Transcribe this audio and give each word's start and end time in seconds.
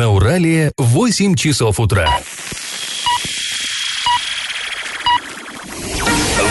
На 0.00 0.08
Урале 0.08 0.72
8 0.78 1.34
часов 1.34 1.78
утра. 1.78 2.08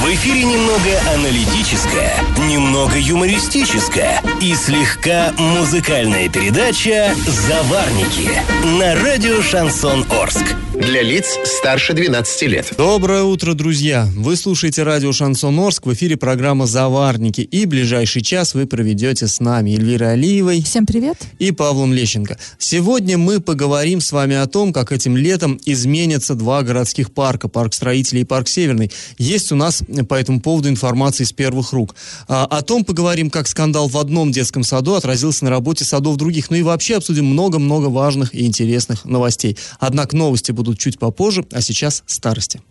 В 0.09 0.11
эфире 0.11 0.43
немного 0.43 0.99
аналитическая, 1.13 2.15
немного 2.49 2.97
юмористическая 2.97 4.23
и 4.41 4.55
слегка 4.55 5.31
музыкальная 5.37 6.27
передача 6.29 7.13
«Заварники» 7.27 8.31
на 8.79 8.95
радио 9.03 9.39
«Шансон 9.43 10.03
Орск». 10.09 10.55
Для 10.73 11.01
лиц 11.01 11.37
старше 11.43 11.93
12 11.93 12.41
лет. 12.43 12.73
Доброе 12.77 13.23
утро, 13.23 13.53
друзья! 13.53 14.07
Вы 14.15 14.37
слушаете 14.37 14.83
радио 14.83 15.11
«Шансон 15.11 15.59
Орск», 15.59 15.85
в 15.85 15.93
эфире 15.93 16.15
программа 16.15 16.67
«Заварники». 16.67 17.41
И 17.41 17.65
ближайший 17.65 18.21
час 18.21 18.53
вы 18.53 18.65
проведете 18.65 19.27
с 19.27 19.41
нами 19.41 19.71
Эльвирой 19.71 20.13
Алиевой. 20.13 20.63
Всем 20.63 20.85
привет! 20.85 21.17
И 21.37 21.51
Павлом 21.51 21.93
Лещенко. 21.93 22.39
Сегодня 22.57 23.17
мы 23.17 23.41
поговорим 23.41 23.99
с 23.99 24.11
вами 24.13 24.37
о 24.37 24.47
том, 24.47 24.71
как 24.71 24.93
этим 24.93 25.17
летом 25.17 25.59
изменятся 25.65 26.33
два 26.33 26.63
городских 26.63 27.11
парка, 27.11 27.49
парк 27.49 27.73
строителей 27.73 28.21
и 28.21 28.25
парк 28.25 28.47
Северный. 28.47 28.89
Есть 29.17 29.51
у 29.51 29.55
нас 29.55 29.83
по 30.03 30.15
этому 30.15 30.41
поводу 30.41 30.69
информация 30.69 31.25
из 31.25 31.33
первых 31.33 31.73
рук. 31.73 31.95
А, 32.27 32.45
о 32.45 32.61
том 32.61 32.83
поговорим, 32.83 33.29
как 33.29 33.47
скандал 33.47 33.87
в 33.87 33.97
одном 33.97 34.31
детском 34.31 34.63
саду 34.63 34.95
отразился 34.95 35.45
на 35.45 35.51
работе 35.51 35.85
садов 35.85 36.17
других. 36.17 36.49
Ну 36.49 36.57
и 36.57 36.61
вообще 36.61 36.97
обсудим 36.97 37.25
много-много 37.25 37.87
важных 37.87 38.33
и 38.33 38.45
интересных 38.45 39.05
новостей. 39.05 39.57
Однако 39.79 40.15
новости 40.15 40.51
будут 40.51 40.79
чуть 40.79 40.99
попозже, 40.99 41.45
а 41.51 41.61
сейчас 41.61 42.03
старости. 42.05 42.61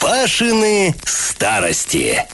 Пашины 0.00 0.94
старости. 1.04 2.24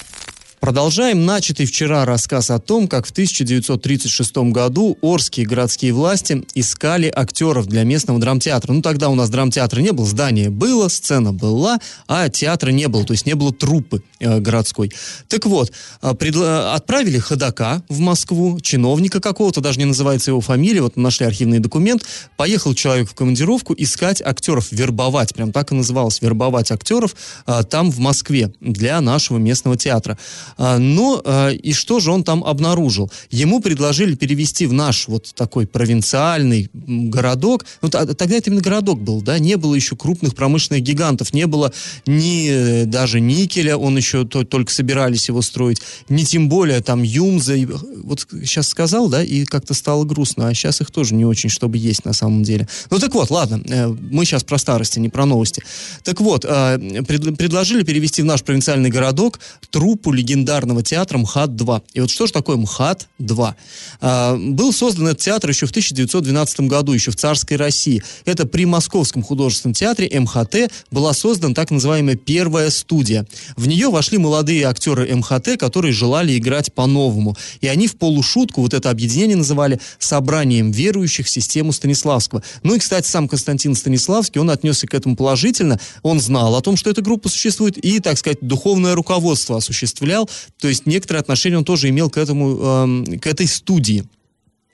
Продолжаем 0.60 1.24
начатый 1.24 1.64
вчера 1.64 2.04
рассказ 2.04 2.50
о 2.50 2.58
том, 2.58 2.86
как 2.86 3.06
в 3.06 3.12
1936 3.12 4.36
году 4.52 4.98
Орские 5.00 5.46
городские 5.46 5.94
власти 5.94 6.44
искали 6.54 7.10
актеров 7.12 7.66
для 7.66 7.82
местного 7.82 8.20
драмтеатра. 8.20 8.70
Ну, 8.70 8.82
тогда 8.82 9.08
у 9.08 9.14
нас 9.14 9.30
драмтеатра 9.30 9.80
не 9.80 9.92
было, 9.92 10.06
здание 10.06 10.50
было, 10.50 10.88
сцена 10.88 11.32
была, 11.32 11.78
а 12.08 12.28
театра 12.28 12.72
не 12.72 12.88
было, 12.88 13.06
то 13.06 13.14
есть 13.14 13.24
не 13.24 13.32
было 13.32 13.54
труппы 13.54 14.02
э, 14.18 14.38
городской. 14.38 14.92
Так 15.28 15.46
вот, 15.46 15.72
э, 16.02 16.10
предла- 16.10 16.74
отправили 16.74 17.18
ходока 17.18 17.82
в 17.88 18.00
Москву, 18.00 18.60
чиновника 18.60 19.18
какого-то, 19.18 19.62
даже 19.62 19.78
не 19.78 19.86
называется 19.86 20.30
его 20.30 20.42
фамилия, 20.42 20.82
вот 20.82 20.94
нашли 20.98 21.24
архивный 21.24 21.60
документ, 21.60 22.04
поехал 22.36 22.74
человек 22.74 23.08
в 23.08 23.14
командировку 23.14 23.74
искать 23.78 24.20
актеров, 24.20 24.70
вербовать, 24.72 25.34
прям 25.34 25.52
так 25.52 25.72
и 25.72 25.74
называлось, 25.74 26.20
вербовать 26.20 26.70
актеров 26.70 27.16
э, 27.46 27.62
там 27.62 27.90
в 27.90 27.98
Москве 27.98 28.52
для 28.60 29.00
нашего 29.00 29.38
местного 29.38 29.78
театра. 29.78 30.18
А, 30.56 30.78
Но 30.78 31.20
а, 31.24 31.50
и 31.50 31.72
что 31.72 32.00
же 32.00 32.10
он 32.10 32.24
там 32.24 32.42
обнаружил? 32.44 33.10
Ему 33.30 33.60
предложили 33.60 34.14
перевести 34.14 34.66
в 34.66 34.72
наш 34.72 35.08
вот 35.08 35.32
такой 35.34 35.66
провинциальный 35.66 36.68
городок. 36.72 37.64
Ну, 37.82 37.88
тогда 37.88 38.36
это 38.36 38.50
именно 38.50 38.62
городок 38.62 39.00
был, 39.00 39.22
да? 39.22 39.38
Не 39.38 39.56
было 39.56 39.74
еще 39.74 39.96
крупных 39.96 40.34
промышленных 40.34 40.82
гигантов, 40.82 41.32
не 41.32 41.46
было 41.46 41.72
ни 42.06 42.48
э, 42.50 42.84
даже 42.86 43.20
никеля, 43.20 43.76
он 43.76 43.96
еще 43.96 44.24
то- 44.24 44.44
только 44.44 44.72
собирались 44.72 45.28
его 45.28 45.42
строить, 45.42 45.80
ни 46.08 46.24
тем 46.24 46.48
более 46.48 46.80
там 46.80 47.02
Юмза. 47.02 47.54
и- 47.54 47.66
Вот 47.66 48.26
сейчас 48.44 48.68
сказал, 48.68 49.08
да, 49.08 49.22
и 49.22 49.44
как-то 49.44 49.74
стало 49.74 50.04
грустно, 50.04 50.48
а 50.48 50.54
сейчас 50.54 50.80
их 50.80 50.90
тоже 50.90 51.14
не 51.14 51.24
очень, 51.24 51.50
чтобы 51.50 51.78
есть 51.78 52.04
на 52.04 52.12
самом 52.12 52.42
деле. 52.42 52.68
Ну 52.90 52.98
так 52.98 53.14
вот, 53.14 53.30
ладно, 53.30 53.62
э, 53.68 53.88
мы 53.88 54.24
сейчас 54.24 54.44
про 54.44 54.58
старости, 54.58 54.98
не 54.98 55.08
про 55.08 55.26
новости. 55.26 55.62
Так 56.04 56.20
вот, 56.20 56.44
э, 56.48 57.02
пред- 57.06 57.36
предложили 57.36 57.82
перевести 57.82 58.22
в 58.22 58.24
наш 58.24 58.42
провинциальный 58.42 58.90
городок 58.90 59.38
труппу 59.70 60.12
легендарного 60.40 60.82
театра 60.82 61.18
МХАТ-2. 61.18 61.82
И 61.94 62.00
вот 62.00 62.10
что 62.10 62.26
же 62.26 62.32
такое 62.32 62.56
МХАТ-2? 62.56 63.54
А, 64.00 64.36
Был 64.36 64.72
создан 64.72 65.08
этот 65.08 65.20
театр 65.20 65.50
еще 65.50 65.66
в 65.66 65.70
1912 65.70 66.60
году, 66.60 66.92
еще 66.92 67.10
в 67.10 67.16
царской 67.16 67.56
России. 67.56 68.02
Это 68.24 68.46
при 68.46 68.64
Московском 68.64 69.22
художественном 69.22 69.74
театре 69.74 70.08
МХТ 70.18 70.72
была 70.90 71.12
создана 71.12 71.54
так 71.54 71.70
называемая 71.70 72.16
первая 72.16 72.70
студия. 72.70 73.26
В 73.56 73.68
нее 73.68 73.90
вошли 73.90 74.18
молодые 74.18 74.64
актеры 74.64 75.14
МХТ, 75.14 75.58
которые 75.58 75.92
желали 75.92 76.36
играть 76.36 76.72
по-новому. 76.72 77.36
И 77.60 77.66
они 77.66 77.86
в 77.86 77.96
полушутку 77.96 78.62
вот 78.62 78.74
это 78.74 78.90
объединение 78.90 79.36
называли 79.36 79.80
«Собранием 79.98 80.70
верующих 80.70 81.26
в 81.26 81.30
систему 81.30 81.72
Станиславского». 81.72 82.42
Ну 82.62 82.74
и, 82.74 82.78
кстати, 82.78 83.06
сам 83.06 83.28
Константин 83.28 83.74
Станиславский, 83.74 84.40
он 84.40 84.50
отнесся 84.50 84.86
к 84.86 84.94
этому 84.94 85.16
положительно. 85.16 85.78
Он 86.02 86.20
знал 86.20 86.54
о 86.56 86.60
том, 86.62 86.76
что 86.76 86.90
эта 86.90 87.02
группа 87.02 87.28
существует, 87.28 87.76
и, 87.76 88.00
так 88.00 88.18
сказать, 88.18 88.38
духовное 88.40 88.94
руководство 88.94 89.56
осуществлял. 89.56 90.29
То 90.58 90.68
есть 90.68 90.86
некоторое 90.86 91.20
отношение 91.20 91.58
он 91.58 91.64
тоже 91.64 91.88
имел 91.88 92.10
к 92.10 92.16
этому, 92.16 92.58
эм, 92.58 93.18
к 93.18 93.26
этой 93.26 93.46
студии. 93.46 94.04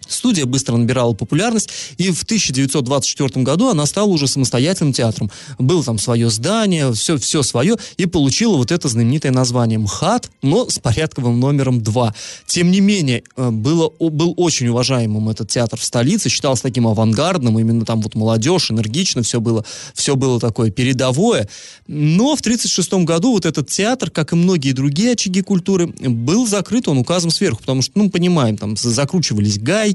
Студия 0.09 0.47
быстро 0.47 0.77
набирала 0.77 1.13
популярность, 1.13 1.71
и 1.97 2.11
в 2.11 2.23
1924 2.23 3.45
году 3.45 3.69
она 3.69 3.87
стала 3.87 4.09
уже 4.09 4.29
самостоятельным 4.29 4.93
театром. 4.93 5.31
Было 5.59 5.83
там 5.83 5.99
свое 5.99 6.31
здание, 6.31 6.93
все, 6.93 7.17
все 7.19 7.43
свое, 7.43 7.77
и 7.97 8.07
получила 8.07 8.57
вот 8.57 8.71
это 8.71 8.89
знаменитое 8.89 9.33
название 9.33 9.79
МХАТ, 9.79 10.31
но 10.43 10.69
с 10.69 10.79
порядковым 10.79 11.41
номером 11.41 11.83
2. 11.83 12.15
Тем 12.47 12.71
не 12.71 12.81
менее, 12.81 13.25
э, 13.37 13.51
было, 13.51 13.91
был 13.99 14.35
очень 14.37 14.69
уважаемым 14.69 15.29
этот 15.29 15.51
театр 15.51 15.79
в 15.81 15.85
столице, 15.85 16.29
считался 16.29 16.63
таким 16.63 16.87
авангардным, 16.87 17.59
именно 17.59 17.85
там 17.85 18.01
вот 18.01 18.15
молодежь, 18.15 18.71
энергично, 18.71 19.23
все 19.23 19.41
было, 19.41 19.65
все 19.95 20.15
было 20.15 20.39
такое 20.39 20.71
передовое. 20.71 21.49
Но 21.89 22.37
в 22.37 22.41
1936 22.41 23.05
году 23.05 23.33
вот 23.33 23.45
этот 23.45 23.69
театр, 23.69 24.11
как 24.11 24.33
и 24.33 24.37
многие 24.37 24.73
другие 24.73 25.13
очаги 25.13 25.43
культуры, 25.43 25.89
был 25.89 26.47
закрыт, 26.47 26.87
он 26.87 26.99
указом 26.99 27.31
сверху, 27.31 27.61
потому 27.61 27.83
что, 27.83 27.93
ну, 27.97 28.11
понимаем, 28.11 28.57
там 28.57 28.77
за- 28.77 28.91
закручивались 28.91 29.59
гайки 29.59 29.86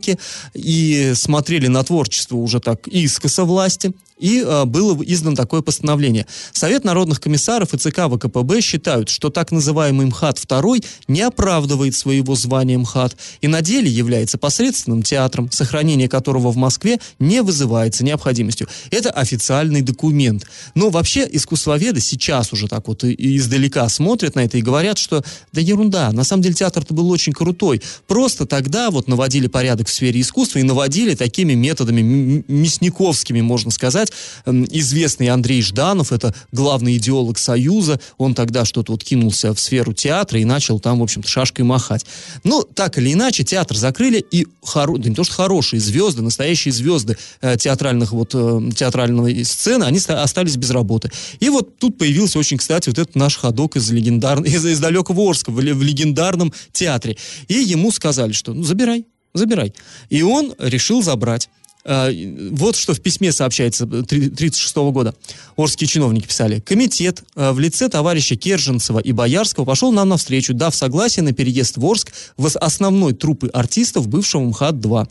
и 0.54 1.14
смотрели 1.16 1.68
на 1.68 1.84
творчество 1.84 2.38
уже 2.38 2.60
так 2.60 2.88
искоса 2.88 3.44
власти, 3.44 3.94
и 4.22 4.42
э, 4.46 4.66
было 4.66 4.98
издано 5.04 5.36
такое 5.36 5.62
постановление. 5.62 6.28
Совет 6.54 6.86
народных 6.86 7.20
комиссаров 7.20 7.74
и 7.74 7.78
ЦК 7.78 8.08
ВКПБ 8.08 8.62
считают, 8.62 9.10
что 9.10 9.30
так 9.30 9.52
называемый 9.52 10.06
МХАТ-2 10.06 10.86
не 11.08 11.22
оправдывает 11.22 11.96
своего 11.96 12.36
звания 12.36 12.78
МХАТ 12.78 13.18
и 13.42 13.48
на 13.48 13.62
деле 13.62 13.90
является 13.90 14.38
посредственным 14.38 15.02
театром, 15.02 15.52
сохранение 15.52 16.08
которого 16.08 16.52
в 16.52 16.56
Москве 16.56 17.00
не 17.20 17.42
вызывается 17.42 18.06
необходимостью. 18.06 18.68
Это 18.92 19.10
официальный 19.10 19.82
документ. 19.82 20.46
Но 20.76 20.90
вообще 20.90 21.28
искусствоведы 21.30 22.00
сейчас 22.00 22.54
уже 22.54 22.68
так 22.68 22.88
вот 22.88 23.04
издалека 23.04 23.90
смотрят 23.90 24.36
на 24.36 24.42
это 24.42 24.58
и 24.58 24.62
говорят, 24.62 25.00
что 25.00 25.24
да 25.52 25.62
ерунда, 25.62 26.12
на 26.12 26.24
самом 26.24 26.44
деле 26.44 26.54
театр-то 26.54 26.94
был 26.94 27.10
очень 27.10 27.34
крутой. 27.34 27.82
Просто 28.08 28.46
тогда 28.46 28.92
вот 28.92 29.08
наводили 29.08 29.48
порядок 29.48 29.88
в 29.88 29.92
сфере 29.92 30.22
искусства 30.22 30.60
и 30.60 30.64
наводили 30.64 31.16
такими 31.16 31.54
методами 31.54 32.44
мясниковскими, 32.48 33.42
можно 33.42 33.72
сказать. 33.72 34.11
Эм, 34.46 34.68
Известный 34.70 35.30
Андрей 35.30 35.62
Жданов, 35.62 36.12
это 36.12 36.34
главный 36.52 36.98
идеолог 36.98 37.38
Союза, 37.38 38.00
он 38.18 38.34
тогда 38.34 38.66
что-то 38.66 38.92
вот 38.92 39.04
кинулся 39.04 39.54
в 39.54 39.60
сферу 39.60 39.94
театра 39.94 40.40
и 40.40 40.46
начал 40.46 40.80
там, 40.80 41.00
в 41.00 41.04
общем-то, 41.04 41.28
шашкой 41.28 41.66
махать. 41.66 42.06
Ну, 42.44 42.64
так 42.64 42.98
или 42.98 43.14
иначе, 43.14 43.44
театр 43.44 43.78
закрыли, 43.78 44.24
и 44.32 44.48
хоро... 44.62 44.98
да 44.98 45.10
не 45.10 45.16
то, 45.16 45.24
что 45.24 45.34
хорошие 45.34 45.80
звезды, 45.80 46.22
настоящие 46.22 46.72
звезды 46.72 47.18
э, 47.42 47.58
театральных 47.58 48.12
вот, 48.12 48.32
э, 48.34 48.62
театральной 48.76 49.44
сцены, 49.46 49.84
они 49.84 50.00
ста- 50.00 50.24
остались 50.24 50.58
без 50.58 50.72
работы. 50.72 51.12
И 51.40 51.50
вот 51.50 51.78
тут 51.78 51.98
появился 51.98 52.40
очень, 52.40 52.58
кстати, 52.58 52.90
вот 52.90 52.98
этот 53.00 53.16
наш 53.16 53.38
ходок 53.38 53.76
из, 53.76 53.90
легендар... 53.92 54.42
из, 54.44 54.66
из 54.66 54.80
далекого 54.80 55.30
Орска 55.30 55.52
в, 55.52 55.56
в 55.56 55.84
легендарном 55.84 56.54
театре. 56.72 57.18
И 57.48 57.54
ему 57.54 57.92
сказали, 57.92 58.32
что 58.32 58.54
ну, 58.54 58.64
забирай, 58.64 59.06
забирай. 59.34 59.74
И 60.10 60.22
он 60.22 60.54
решил 60.60 61.02
забрать. 61.04 61.50
А, 61.84 62.10
Вот 62.52 62.76
что 62.76 62.94
в 62.94 63.02
письме 63.02 63.32
сообщается 63.32 63.86
1936 63.86 64.76
года. 64.92 65.16
Орские 65.58 65.88
чиновники 65.88 66.28
писали. 66.28 66.60
Комитет 66.60 67.24
а, 67.36 67.54
в 67.54 67.60
лице 67.60 67.90
товарища 67.90 68.36
Керженцева 68.36 69.00
и 69.00 69.12
Боярского 69.12 69.66
пошел 69.66 69.92
нам 69.92 70.10
навстречу, 70.10 70.54
дав 70.54 70.76
согласие 70.76 71.24
на 71.24 71.34
переезд 71.34 71.78
в 71.78 71.86
Орск 71.86 72.12
в 72.38 72.48
основной 72.48 73.14
труппы 73.14 73.48
артистов 73.48 74.08
бывшего 74.08 74.42
МХАТ-2. 74.44 75.08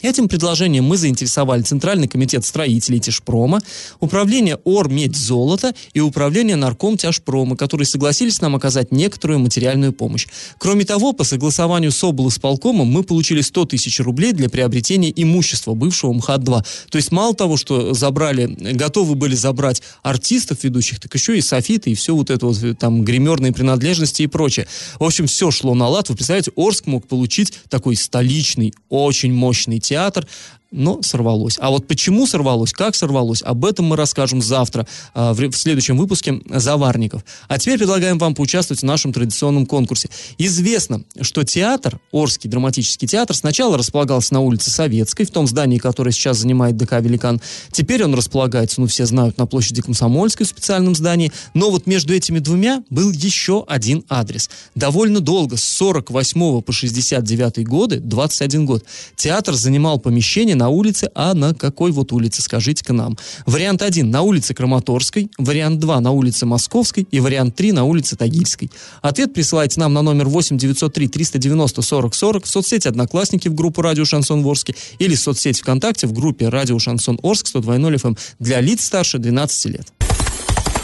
Этим 0.00 0.28
предложением 0.28 0.84
мы 0.84 0.96
заинтересовали 0.96 1.62
Центральный 1.62 2.06
комитет 2.06 2.44
строителей 2.44 3.00
Тяжпрома, 3.00 3.60
Управление 3.98 4.56
Ормедзолота 4.64 5.74
и 5.92 5.98
Управление 5.98 6.54
Нарком 6.54 6.96
Тяжпрома, 6.96 7.56
которые 7.56 7.84
согласились 7.84 8.40
нам 8.40 8.54
оказать 8.54 8.92
некоторую 8.92 9.40
материальную 9.40 9.92
помощь. 9.92 10.28
Кроме 10.58 10.84
того, 10.84 11.12
по 11.12 11.24
согласованию 11.24 11.90
с 11.90 12.04
облсполкомом 12.04 12.86
мы 12.86 13.02
получили 13.02 13.40
100 13.40 13.64
тысяч 13.64 13.98
рублей 13.98 14.32
для 14.32 14.48
приобретения 14.48 15.12
имущества 15.16 15.74
бывшего 15.74 16.12
МХАТ-2. 16.12 16.64
То 16.90 16.96
есть 16.96 17.10
мало 17.10 17.34
того, 17.34 17.56
что 17.56 17.92
забрали, 17.92 18.46
готовы 18.46 19.16
были 19.16 19.34
забрать 19.34 19.82
артистов 20.04 20.62
ведущих, 20.62 21.00
так 21.00 21.12
еще 21.12 21.36
и 21.36 21.40
софиты, 21.40 21.90
и 21.90 21.96
все 21.96 22.14
вот 22.14 22.30
это 22.30 22.46
вот 22.46 22.78
там 22.78 23.02
гримерные 23.02 23.52
принадлежности 23.52 24.22
и 24.22 24.28
прочее. 24.28 24.68
В 25.00 25.04
общем, 25.04 25.26
все 25.26 25.50
шло 25.50 25.74
на 25.74 25.88
лад. 25.88 26.08
Вы 26.08 26.14
представляете, 26.14 26.52
Орск 26.54 26.86
мог 26.86 27.08
получить 27.08 27.52
такой 27.68 27.96
столичный, 27.96 28.72
очень 28.88 29.32
мощный 29.32 29.80
театр, 29.88 30.26
но 30.70 31.00
сорвалось. 31.02 31.56
А 31.60 31.70
вот 31.70 31.86
почему 31.86 32.26
сорвалось, 32.26 32.72
как 32.72 32.94
сорвалось, 32.94 33.42
об 33.42 33.64
этом 33.64 33.86
мы 33.86 33.96
расскажем 33.96 34.42
завтра 34.42 34.86
а, 35.14 35.32
в, 35.32 35.38
в 35.38 35.56
следующем 35.56 35.96
выпуске 35.96 36.40
«Заварников». 36.46 37.24
А 37.48 37.58
теперь 37.58 37.78
предлагаем 37.78 38.18
вам 38.18 38.34
поучаствовать 38.34 38.80
в 38.80 38.84
нашем 38.84 39.12
традиционном 39.12 39.66
конкурсе. 39.66 40.10
Известно, 40.36 41.02
что 41.22 41.44
театр, 41.44 41.98
Орский 42.12 42.50
драматический 42.50 43.08
театр, 43.08 43.34
сначала 43.34 43.78
располагался 43.78 44.34
на 44.34 44.40
улице 44.40 44.70
Советской, 44.70 45.24
в 45.24 45.30
том 45.30 45.46
здании, 45.46 45.78
которое 45.78 46.12
сейчас 46.12 46.38
занимает 46.38 46.76
ДК 46.76 47.00
«Великан». 47.00 47.40
Теперь 47.72 48.04
он 48.04 48.14
располагается, 48.14 48.80
ну, 48.80 48.86
все 48.86 49.06
знают, 49.06 49.38
на 49.38 49.46
площади 49.46 49.80
Комсомольской 49.80 50.44
в 50.44 50.48
специальном 50.50 50.94
здании. 50.94 51.32
Но 51.54 51.70
вот 51.70 51.86
между 51.86 52.14
этими 52.14 52.40
двумя 52.40 52.82
был 52.90 53.10
еще 53.10 53.64
один 53.66 54.04
адрес. 54.08 54.50
Довольно 54.74 55.20
долго, 55.20 55.56
с 55.56 55.64
48 55.64 56.60
по 56.60 56.72
69 56.72 57.66
годы, 57.66 58.00
21 58.00 58.66
год, 58.66 58.84
театр 59.16 59.54
занимал 59.54 59.98
помещение 59.98 60.57
на 60.58 60.68
улице, 60.68 61.10
а 61.14 61.32
на 61.32 61.54
какой 61.54 61.90
вот 61.92 62.12
улице, 62.12 62.42
скажите-ка 62.42 62.92
нам. 62.92 63.16
Вариант 63.46 63.80
1 63.82 64.10
на 64.10 64.22
улице 64.22 64.52
Краматорской, 64.52 65.30
вариант 65.38 65.78
2 65.78 66.00
на 66.00 66.10
улице 66.10 66.44
Московской 66.44 67.06
и 67.10 67.20
вариант 67.20 67.56
3 67.56 67.72
на 67.72 67.84
улице 67.84 68.16
Тагильской. 68.16 68.70
Ответ 69.00 69.32
присылайте 69.32 69.80
нам 69.80 69.94
на 69.94 70.02
номер 70.02 70.28
8 70.28 70.58
903 70.58 71.08
390 71.08 71.80
40 71.80 72.14
40 72.14 72.44
в 72.44 72.48
соцсети 72.48 72.88
«Одноклассники» 72.88 73.48
в 73.48 73.54
группу 73.54 73.80
«Радио 73.80 74.04
Шансон 74.04 74.44
Орске» 74.44 74.74
или 74.98 75.14
в 75.14 75.20
соцсети 75.20 75.62
ВКонтакте 75.62 76.06
в 76.06 76.12
группе 76.12 76.48
«Радио 76.48 76.78
Шансон 76.78 77.18
Орск» 77.22 77.46
102.0 77.46 77.94
FM 77.94 78.08
эм 78.08 78.16
для 78.38 78.60
лиц 78.60 78.84
старше 78.84 79.18
12 79.18 79.64
лет. 79.66 79.92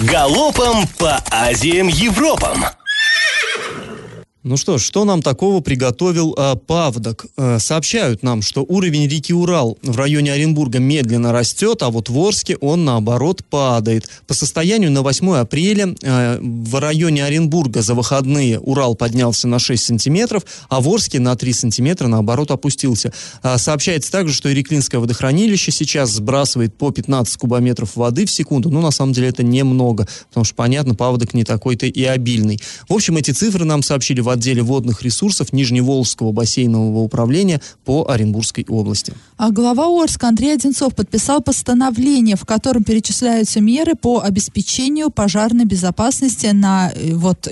Галопом 0.00 0.86
по 0.98 1.22
Азиям 1.30 1.88
Европам! 1.88 2.64
Ну 4.44 4.58
что, 4.58 4.76
что 4.76 5.06
нам 5.06 5.22
такого 5.22 5.60
приготовил 5.60 6.34
э, 6.36 6.56
Павдок? 6.66 7.24
Э, 7.38 7.58
сообщают 7.58 8.22
нам, 8.22 8.42
что 8.42 8.62
уровень 8.62 9.08
реки 9.08 9.32
Урал 9.32 9.78
в 9.82 9.96
районе 9.96 10.34
Оренбурга 10.34 10.80
медленно 10.80 11.32
растет, 11.32 11.82
а 11.82 11.88
вот 11.88 12.10
в 12.10 12.18
Орске 12.18 12.56
он, 12.56 12.84
наоборот, 12.84 13.42
падает. 13.48 14.06
По 14.26 14.34
состоянию 14.34 14.90
на 14.90 15.00
8 15.00 15.36
апреля 15.36 15.94
э, 16.02 16.38
в 16.42 16.78
районе 16.78 17.24
Оренбурга 17.24 17.80
за 17.80 17.94
выходные 17.94 18.60
Урал 18.60 18.94
поднялся 18.94 19.48
на 19.48 19.58
6 19.58 19.82
сантиметров, 19.82 20.42
а 20.68 20.82
в 20.82 20.90
Орске 20.90 21.20
на 21.20 21.36
3 21.36 21.52
сантиметра, 21.54 22.06
наоборот, 22.06 22.50
опустился. 22.50 23.14
Э, 23.42 23.56
сообщается 23.56 24.12
также, 24.12 24.34
что 24.34 24.52
Иреклинское 24.52 25.00
водохранилище 25.00 25.72
сейчас 25.72 26.10
сбрасывает 26.10 26.76
по 26.76 26.90
15 26.90 27.34
кубометров 27.38 27.96
воды 27.96 28.26
в 28.26 28.30
секунду. 28.30 28.68
Ну, 28.68 28.82
на 28.82 28.90
самом 28.90 29.14
деле, 29.14 29.28
это 29.28 29.42
немного, 29.42 30.06
потому 30.28 30.44
что, 30.44 30.54
понятно, 30.54 30.94
Павдок 30.94 31.32
не 31.32 31.44
такой-то 31.44 31.86
и 31.86 32.04
обильный. 32.04 32.60
В 32.90 32.92
общем, 32.92 33.16
эти 33.16 33.30
цифры 33.30 33.64
нам 33.64 33.82
сообщили 33.82 34.20
в 34.20 34.33
отделе 34.34 34.62
водных 34.62 35.02
ресурсов 35.02 35.52
Нижневолжского 35.52 36.32
бассейнового 36.32 36.98
управления 36.98 37.60
по 37.84 38.08
Оренбургской 38.08 38.66
области. 38.68 39.14
А 39.36 39.50
глава 39.50 39.86
Орска 39.86 40.28
Андрей 40.28 40.54
Одинцов 40.54 40.94
подписал 40.94 41.40
постановление, 41.40 42.36
в 42.36 42.44
котором 42.44 42.84
перечисляются 42.84 43.60
меры 43.60 43.94
по 43.94 44.20
обеспечению 44.20 45.10
пожарной 45.10 45.64
безопасности 45.64 46.46
на 46.46 46.92
э, 46.94 47.14
вот 47.14 47.48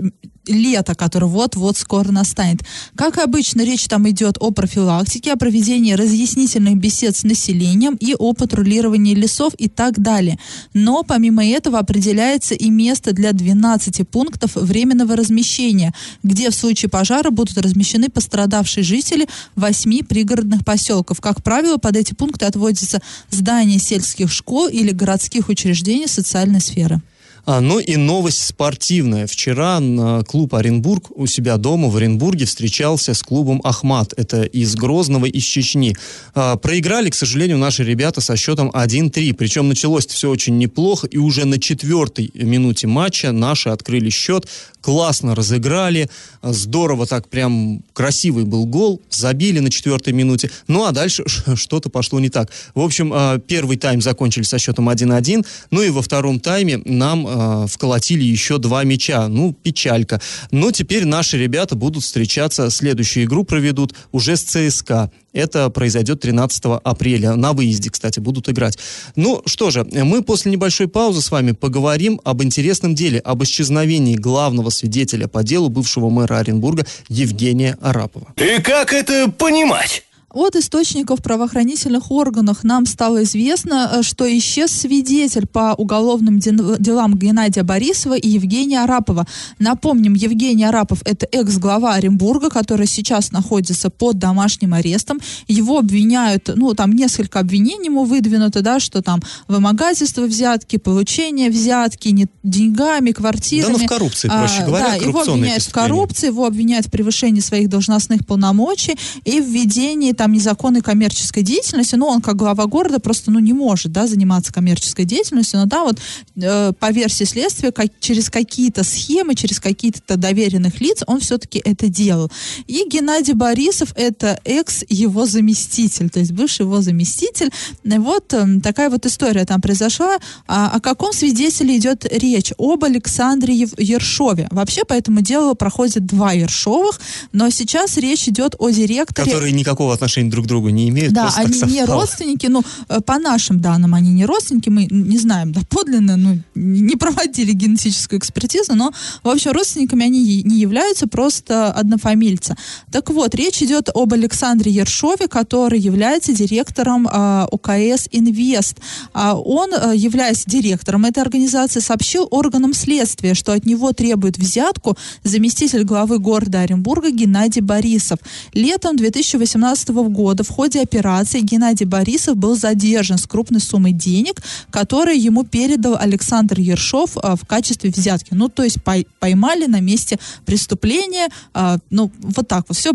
лето, 0.46 0.94
которое 0.94 1.26
вот-вот 1.26 1.76
скоро 1.76 2.10
настанет. 2.10 2.60
Как 2.96 3.18
обычно, 3.18 3.62
речь 3.62 3.86
там 3.86 4.08
идет 4.10 4.36
о 4.40 4.50
профилактике, 4.50 5.32
о 5.32 5.36
проведении 5.36 5.92
разъяснительных 5.92 6.76
бесед 6.76 7.16
с 7.16 7.22
населением 7.22 7.94
и 7.94 8.14
о 8.14 8.32
патрулировании 8.32 9.14
лесов 9.14 9.54
и 9.58 9.68
так 9.68 10.00
далее. 10.00 10.38
Но 10.74 11.02
помимо 11.02 11.44
этого 11.44 11.78
определяется 11.78 12.54
и 12.54 12.70
место 12.70 13.12
для 13.12 13.32
12 13.32 14.08
пунктов 14.08 14.56
временного 14.56 15.16
размещения, 15.16 15.94
где 16.22 16.50
в 16.50 16.54
случае 16.54 16.88
пожара 16.88 17.30
будут 17.30 17.58
размещены 17.58 18.08
пострадавшие 18.08 18.84
жители 18.84 19.28
восьми 19.54 20.02
пригородных 20.02 20.64
поселков. 20.64 21.20
Как 21.20 21.42
правило, 21.42 21.76
под 21.76 21.96
эти 21.96 22.14
пункты 22.14 22.46
отводятся 22.46 23.00
здания 23.30 23.78
сельских 23.78 24.32
школ 24.32 24.68
или 24.68 24.90
городских 24.90 25.48
учреждений 25.48 26.08
социальной 26.08 26.60
сферы. 26.60 27.00
А, 27.44 27.60
ну 27.60 27.80
и 27.80 27.96
новость 27.96 28.46
спортивная. 28.46 29.26
Вчера 29.26 29.80
клуб 30.26 30.54
Оренбург 30.54 31.10
у 31.10 31.26
себя 31.26 31.56
дома 31.56 31.88
в 31.88 31.96
Оренбурге 31.96 32.46
встречался 32.46 33.14
с 33.14 33.22
клубом 33.22 33.60
Ахмат. 33.64 34.14
Это 34.16 34.44
из 34.44 34.76
Грозного, 34.76 35.26
из 35.26 35.42
Чечни. 35.42 35.96
А, 36.34 36.56
проиграли, 36.56 37.10
к 37.10 37.14
сожалению, 37.14 37.58
наши 37.58 37.82
ребята 37.82 38.20
со 38.20 38.36
счетом 38.36 38.70
1-3. 38.70 39.34
Причем 39.34 39.68
началось 39.68 40.06
все 40.06 40.30
очень 40.30 40.56
неплохо. 40.58 41.08
И 41.08 41.18
уже 41.18 41.44
на 41.44 41.58
четвертой 41.58 42.30
минуте 42.34 42.86
матча 42.86 43.32
наши 43.32 43.70
открыли 43.70 44.10
счет. 44.10 44.46
Классно 44.82 45.34
разыграли. 45.34 46.11
Здорово 46.43 47.06
так 47.06 47.29
прям 47.29 47.82
красивый 47.93 48.44
был 48.44 48.67
гол. 48.67 49.00
Забили 49.11 49.61
на 49.61 49.70
четвертой 49.70 50.12
минуте. 50.12 50.50
Ну 50.67 50.84
а 50.84 50.93
дальше 50.93 51.25
что-то 51.55 51.88
пошло 51.88 52.20
не 52.20 52.29
так. 52.29 52.50
В 52.75 52.81
общем, 52.81 53.12
а, 53.14 53.38
первый 53.38 53.76
тайм 53.76 54.02
закончили 54.02 54.43
со 54.43 54.58
счетом 54.58 54.90
1-1. 54.90 55.46
Ну 55.70 55.82
и 55.82 55.90
во 55.90 56.02
втором 56.02 56.40
тайме 56.40 56.82
нам 56.84 57.26
э, 57.26 57.67
вколотили 57.69 58.25
еще 58.25 58.58
два 58.58 58.82
мяча. 58.82 59.29
Ну, 59.29 59.52
печалька. 59.52 60.20
Но 60.50 60.73
теперь 60.73 61.05
наши 61.05 61.38
ребята 61.38 61.76
будут 61.76 62.02
встречаться, 62.02 62.69
следующую 62.70 63.26
игру 63.26 63.44
проведут 63.44 63.94
уже 64.11 64.37
с 64.37 64.43
ЦСКА. 64.43 65.11
Это 65.32 65.70
произойдет 65.70 66.20
13 66.20 66.64
апреля. 66.84 67.34
На 67.37 67.52
выезде, 67.52 67.90
кстати, 67.90 68.20
будут 68.20 68.49
играть. 68.49 68.79
Ну 69.17 69.43
что 69.46 69.70
же, 69.70 69.84
мы 69.90 70.23
после 70.23 70.52
небольшой 70.52 70.88
паузы 70.88 71.23
с 71.23 71.31
вами 71.31 71.52
поговорим 71.52 72.20
об 72.25 72.43
интересном 72.43 72.94
деле, 72.94 73.19
об 73.20 73.43
исчезновении 73.43 74.17
главного 74.17 74.69
свидетеля 74.72 75.28
по 75.28 75.42
делу 75.42 75.69
бывшего 75.69 76.10
мэра 76.10 76.38
Оренбурга 76.38 76.84
Евгения 77.08 77.78
Арапова. 77.80 78.34
И 78.36 78.60
как 78.60 78.92
это 78.92 79.30
понимать? 79.30 80.04
От 80.32 80.56
источников 80.56 81.23
правоохранительных 81.23 82.11
органов 82.11 82.64
нам 82.64 82.87
стало 82.87 83.23
известно, 83.25 83.90
э, 83.93 84.02
что 84.02 84.25
исчез 84.38 84.73
свидетель 84.73 85.46
по 85.46 85.75
уголовным 85.76 86.38
делам 86.38 87.17
Геннадия 87.17 87.62
Борисова 87.62 88.17
и 88.17 88.29
Евгения 88.29 88.82
Арапова. 88.82 89.26
Напомним, 89.58 90.14
Евгений 90.14 90.64
Арапов– 90.64 91.02
это 91.05 91.26
экс-глава 91.31 91.94
Оренбурга, 91.94 92.49
который 92.49 92.87
сейчас 92.87 93.31
находится 93.31 93.90
под 93.90 94.19
домашним 94.19 94.75
арестом. 94.75 95.20
Его 95.49 95.79
обвиняют, 95.79 96.50
ну, 96.55 96.73
там 96.75 96.93
несколько 96.93 97.40
обвинений 97.40 97.87
ему 97.87 98.05
выдвинуто, 98.05 98.62
да, 98.62 98.81
что 98.81 99.02
там 99.02 99.20
вымогательство 99.49 100.23
взятки, 100.23 100.76
получение 100.76 101.50
взятки, 101.50 102.08
не, 102.08 102.26
деньгами, 102.43 103.12
квартирами. 103.12 103.75
Да, 103.75 103.79
ну, 103.79 103.84
в 103.84 103.88
коррупции, 103.88 104.29
проще 104.29 104.62
а, 104.62 104.67
говоря, 104.67 104.87
Да, 104.87 104.94
его 104.94 105.20
обвиняют 105.20 105.62
в 105.62 105.73
коррупции, 105.73 106.26
его 106.29 106.46
обвиняют 106.46 106.87
в 106.87 106.90
превышении 106.90 107.40
своих 107.40 107.69
должностных 107.69 108.26
полномочий 108.26 108.96
и 109.25 109.40
введении 109.40 110.12
там 110.22 110.30
незаконной 110.30 110.82
коммерческой 110.82 111.42
деятельности, 111.42 111.96
ну, 111.96 112.06
он 112.06 112.20
как 112.20 112.36
глава 112.36 112.66
города 112.66 113.00
просто, 113.00 113.32
ну, 113.32 113.40
не 113.40 113.52
может, 113.52 113.90
да, 113.90 114.06
заниматься 114.06 114.52
коммерческой 114.52 115.04
деятельностью, 115.04 115.58
но 115.58 115.66
да, 115.66 115.82
вот 115.82 115.98
э, 116.36 116.72
по 116.78 116.92
версии 116.92 117.24
следствия, 117.24 117.72
как, 117.72 117.88
через 117.98 118.30
какие-то 118.30 118.84
схемы, 118.84 119.34
через 119.34 119.58
какие-то 119.58 120.16
доверенных 120.16 120.80
лиц 120.80 121.02
он 121.08 121.19
все-таки 121.19 121.60
это 121.64 121.88
делал. 121.88 122.30
И 122.69 122.84
Геннадий 122.88 123.32
Борисов 123.32 123.92
это 123.96 124.38
экс 124.44 124.84
его 124.88 125.26
заместитель, 125.26 126.08
то 126.08 126.20
есть 126.20 126.30
бывший 126.30 126.62
его 126.62 126.80
заместитель. 126.82 127.50
Вот 127.82 128.32
э, 128.32 128.60
такая 128.62 128.90
вот 128.90 129.04
история 129.04 129.44
там 129.44 129.60
произошла. 129.60 130.19
А, 130.46 130.70
о 130.72 130.79
каком 130.79 131.12
свидетеле 131.12 131.76
идет 131.79 132.06
речь? 132.08 132.52
Об 132.58 132.84
Александре 132.84 133.56
Ершове. 133.56 134.46
Вообще 134.52 134.84
по 134.84 134.93
этому 134.93 135.20
делу 135.20 135.56
проходит 135.56 136.06
два 136.06 136.31
Ершовых, 136.31 137.00
но 137.32 137.50
сейчас 137.50 137.96
речь 137.96 138.29
идет 138.29 138.55
о 138.60 138.70
директоре... 138.70 139.32
Которые 139.32 139.50
никакого 139.50 139.93
отношения 139.93 140.11
отношения 140.12 140.31
друг 140.31 140.44
к 140.44 140.48
другу 140.48 140.69
не 140.69 140.88
имеют. 140.88 141.12
Да, 141.12 141.32
они 141.36 141.60
не 141.72 141.84
родственники, 141.84 142.46
ну, 142.46 142.62
э, 142.88 143.00
по 143.00 143.19
нашим 143.19 143.60
данным, 143.60 143.94
они 143.94 144.12
не 144.12 144.26
родственники, 144.26 144.69
мы 144.70 144.86
не 144.90 145.19
знаем 145.19 145.52
доподлинно, 145.52 146.16
ну, 146.16 146.38
не 146.54 146.96
проводили 146.96 147.52
генетическую 147.52 148.19
экспертизу, 148.19 148.74
но, 148.74 148.92
в 149.22 149.28
общем, 149.28 149.52
родственниками 149.52 150.04
они 150.04 150.42
не 150.42 150.60
являются, 150.60 151.06
просто 151.06 151.72
однофамильца. 151.72 152.56
Так 152.90 153.10
вот, 153.10 153.34
речь 153.34 153.62
идет 153.62 153.88
об 153.94 154.12
Александре 154.12 154.70
Ершове, 154.70 155.28
который 155.28 155.81
является 155.81 156.32
директором 156.32 157.08
э, 157.08 157.46
ОКС 157.50 158.08
«Инвест». 158.12 158.76
А 159.12 159.34
он, 159.34 159.70
э, 159.72 159.96
являясь 159.96 160.44
директором 160.46 161.04
этой 161.04 161.22
организации, 161.22 161.81
сообщил 161.81 162.28
органам 162.31 162.74
следствия, 162.74 163.34
что 163.34 163.52
от 163.52 163.66
него 163.66 163.92
требует 163.92 164.38
взятку 164.38 164.96
заместитель 165.24 165.84
главы 165.84 166.19
города 166.19 166.60
Оренбурга 166.60 167.10
Геннадий 167.10 167.62
Борисов. 167.62 168.19
Летом 168.54 168.96
2018 168.96 169.88
года 170.08 170.44
в 170.44 170.48
ходе 170.48 170.80
операции 170.80 171.40
Геннадий 171.40 171.86
Борисов 171.86 172.36
был 172.36 172.56
задержан 172.56 173.18
с 173.18 173.26
крупной 173.26 173.60
суммой 173.60 173.92
денег, 173.92 174.42
которые 174.70 175.18
ему 175.18 175.44
передал 175.44 175.96
Александр 175.96 176.60
Ершов 176.60 177.16
а, 177.16 177.36
в 177.36 177.46
качестве 177.46 177.90
взятки. 177.90 178.34
Ну, 178.34 178.48
то 178.48 178.62
есть 178.62 178.78
поймали 179.18 179.66
на 179.66 179.80
месте 179.80 180.18
преступления, 180.44 181.28
а, 181.54 181.78
ну, 181.90 182.10
вот 182.20 182.48
так 182.48 182.64
вот, 182.68 182.76
все 182.76 182.92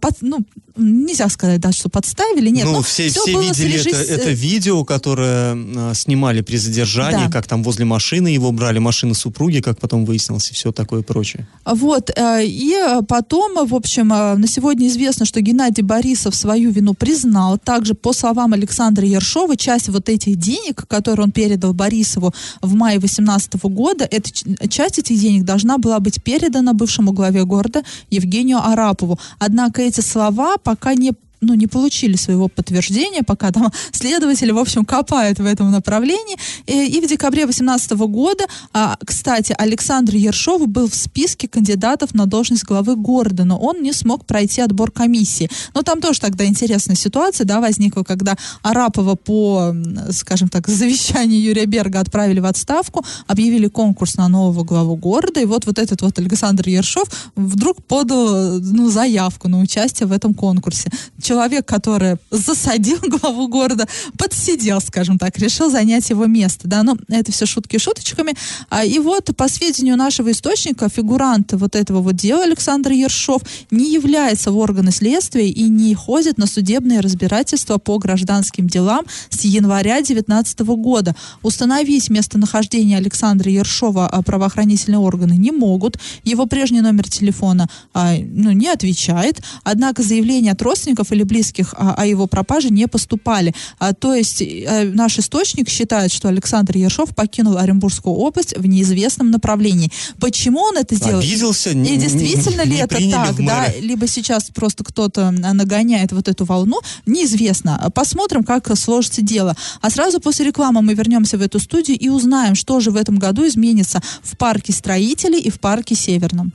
под- 0.00 0.22
ну, 0.22 0.38
нельзя 0.76 1.28
сказать, 1.28 1.60
да, 1.60 1.72
что 1.72 1.88
подставили, 1.88 2.48
нет. 2.50 2.64
ну, 2.64 2.80
все, 2.82 3.08
все 3.08 3.32
было 3.32 3.42
видели 3.42 3.76
с 3.78 3.86
это, 3.86 4.14
это 4.14 4.30
видео, 4.30 4.84
которое 4.84 5.54
э, 5.56 5.94
снимали 5.94 6.40
при 6.42 6.56
задержании, 6.56 7.26
Да. 7.26 7.30
как 7.30 7.46
там 7.46 7.62
возле 7.62 7.84
машины 7.84 8.28
его 8.28 8.52
брали, 8.52 8.78
машины 8.78 9.14
супруги, 9.14 9.60
как 9.60 9.78
потом 9.80 10.04
выяснилось, 10.04 10.50
и 10.50 10.54
все 10.54 10.72
такое 10.72 11.02
прочее. 11.02 11.46
Вот, 11.64 12.10
э, 12.16 12.44
и 12.46 12.72
э, 12.72 13.02
потом, 13.06 13.58
э, 13.58 13.64
в 13.66 13.74
общем, 13.74 14.12
э, 14.12 14.36
на 14.36 14.46
сегодня 14.46 14.88
известно, 14.88 15.26
что 15.26 15.40
Геннадий 15.40 15.82
Борисов 15.82 16.34
свою 16.34 16.70
вину 16.70 16.94
признал. 16.94 17.58
Также, 17.58 17.94
по 17.94 18.12
словам 18.12 18.52
Александра 18.52 19.06
Ершова, 19.06 19.56
часть 19.56 19.88
вот 19.88 20.08
этих 20.08 20.36
денег, 20.36 20.86
которые 20.88 21.24
он 21.24 21.32
передал 21.32 21.74
Борисову 21.74 22.32
в 22.62 22.74
мае 22.74 22.98
2018 22.98 23.54
года, 23.64 24.06
эта 24.10 24.30
часть 24.68 24.98
этих 24.98 25.18
денег 25.20 25.44
должна 25.44 25.78
была 25.78 26.00
быть 26.00 26.22
передана 26.22 26.72
бывшему 26.72 27.12
главе 27.12 27.44
города 27.44 27.82
Евгению 28.10 28.58
Арапову. 28.64 29.18
Однако 29.38 29.69
эти 29.78 30.00
слова 30.00 30.56
пока 30.58 30.94
не 30.94 31.14
ну, 31.40 31.54
не 31.54 31.66
получили 31.66 32.16
своего 32.16 32.48
подтверждения, 32.48 33.22
пока 33.22 33.50
там 33.50 33.72
следователи, 33.92 34.50
в 34.50 34.58
общем, 34.58 34.84
копают 34.84 35.38
в 35.38 35.46
этом 35.46 35.70
направлении. 35.70 36.36
И, 36.66 37.00
в 37.00 37.08
декабре 37.08 37.44
2018 37.44 37.92
года, 37.92 38.44
а, 38.72 38.96
кстати, 39.04 39.54
Александр 39.56 40.14
Ершов 40.16 40.66
был 40.66 40.88
в 40.88 40.94
списке 40.94 41.48
кандидатов 41.48 42.14
на 42.14 42.26
должность 42.26 42.64
главы 42.64 42.96
города, 42.96 43.44
но 43.44 43.58
он 43.58 43.82
не 43.82 43.92
смог 43.92 44.26
пройти 44.26 44.60
отбор 44.60 44.90
комиссии. 44.90 45.48
Но 45.74 45.82
там 45.82 46.00
тоже 46.00 46.20
тогда 46.20 46.44
интересная 46.44 46.96
ситуация, 46.96 47.44
да, 47.44 47.60
возникла, 47.60 48.02
когда 48.02 48.36
Арапова 48.62 49.14
по, 49.14 49.74
скажем 50.10 50.48
так, 50.48 50.68
завещанию 50.80 51.40
Юрия 51.40 51.66
Берга 51.66 52.00
отправили 52.00 52.40
в 52.40 52.46
отставку, 52.46 53.04
объявили 53.26 53.68
конкурс 53.68 54.16
на 54.16 54.28
нового 54.28 54.64
главу 54.64 54.96
города, 54.96 55.40
и 55.40 55.44
вот 55.44 55.66
вот 55.66 55.78
этот 55.78 56.02
вот 56.02 56.18
Александр 56.18 56.68
Ершов 56.68 57.08
вдруг 57.36 57.82
подал, 57.82 58.60
ну, 58.60 58.90
заявку 58.90 59.48
на 59.48 59.60
участие 59.60 60.06
в 60.06 60.12
этом 60.12 60.34
конкурсе 60.34 60.90
человек, 61.30 61.64
который 61.64 62.16
засадил 62.30 62.98
главу 63.02 63.46
города, 63.46 63.86
подсидел, 64.18 64.80
скажем 64.80 65.16
так, 65.16 65.38
решил 65.38 65.70
занять 65.70 66.10
его 66.10 66.26
место. 66.26 66.66
Да, 66.66 66.82
ну, 66.82 66.96
это 67.08 67.30
все 67.30 67.46
шутки 67.46 67.78
шуточками. 67.78 68.34
А, 68.68 68.84
и 68.84 68.98
вот, 68.98 69.30
по 69.36 69.46
сведению 69.48 69.96
нашего 69.96 70.32
источника, 70.32 70.88
фигурант 70.88 71.52
вот 71.52 71.76
этого 71.76 72.00
вот 72.00 72.16
дела 72.16 72.42
Александр 72.42 72.90
Ершов 72.90 73.42
не 73.70 73.92
является 73.92 74.50
в 74.50 74.58
органы 74.58 74.90
следствия 74.90 75.48
и 75.48 75.68
не 75.68 75.94
ходит 75.94 76.36
на 76.36 76.46
судебные 76.46 76.98
разбирательства 76.98 77.78
по 77.78 77.98
гражданским 77.98 78.66
делам 78.66 79.04
с 79.28 79.44
января 79.44 79.98
2019 79.98 80.60
года. 80.60 81.14
Установить 81.42 82.10
местонахождение 82.10 82.98
Александра 82.98 83.48
Ершова 83.52 84.08
а, 84.08 84.22
правоохранительные 84.22 84.98
органы 84.98 85.34
не 85.34 85.52
могут. 85.52 85.96
Его 86.24 86.46
прежний 86.46 86.80
номер 86.80 87.08
телефона 87.08 87.68
а, 87.94 88.16
ну, 88.18 88.50
не 88.50 88.66
отвечает. 88.66 89.40
Однако 89.62 90.02
заявления 90.02 90.50
от 90.50 90.62
родственников 90.62 91.12
или 91.12 91.19
близких 91.24 91.74
о, 91.74 91.94
о 91.94 92.06
его 92.06 92.26
пропаже 92.26 92.70
не 92.70 92.86
поступали. 92.86 93.54
А, 93.78 93.92
то 93.92 94.14
есть 94.14 94.42
э, 94.42 94.84
наш 94.84 95.18
источник 95.18 95.68
считает, 95.68 96.12
что 96.12 96.28
Александр 96.28 96.76
Ершов 96.76 97.14
покинул 97.14 97.56
Оренбургскую 97.58 98.14
область 98.14 98.56
в 98.56 98.66
неизвестном 98.66 99.30
направлении. 99.30 99.90
Почему 100.18 100.60
он 100.60 100.76
это 100.76 100.94
сделал? 100.94 101.20
Обиделся? 101.20 101.70
И 101.70 101.74
не- 101.74 101.96
действительно 101.96 102.62
не 102.62 102.70
ли 102.70 102.76
это 102.78 102.96
так, 103.10 103.36
да? 103.44 103.66
Либо 103.80 104.06
сейчас 104.06 104.50
просто 104.50 104.84
кто-то 104.84 105.28
а, 105.28 105.32
нагоняет 105.32 106.12
вот 106.12 106.28
эту 106.28 106.44
волну, 106.44 106.80
неизвестно. 107.06 107.90
Посмотрим, 107.94 108.44
как 108.44 108.76
сложится 108.76 109.22
дело. 109.22 109.56
А 109.80 109.90
сразу 109.90 110.20
после 110.20 110.46
рекламы 110.46 110.82
мы 110.82 110.94
вернемся 110.94 111.38
в 111.38 111.42
эту 111.42 111.58
студию 111.58 111.98
и 111.98 112.08
узнаем, 112.08 112.54
что 112.54 112.80
же 112.80 112.90
в 112.90 112.96
этом 112.96 113.18
году 113.18 113.46
изменится 113.46 114.00
в 114.22 114.36
парке 114.36 114.72
строителей 114.72 115.40
и 115.40 115.50
в 115.50 115.60
парке 115.60 115.94
Северном. 115.94 116.52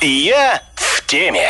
Я 0.00 0.62
в 0.74 1.06
теме. 1.06 1.48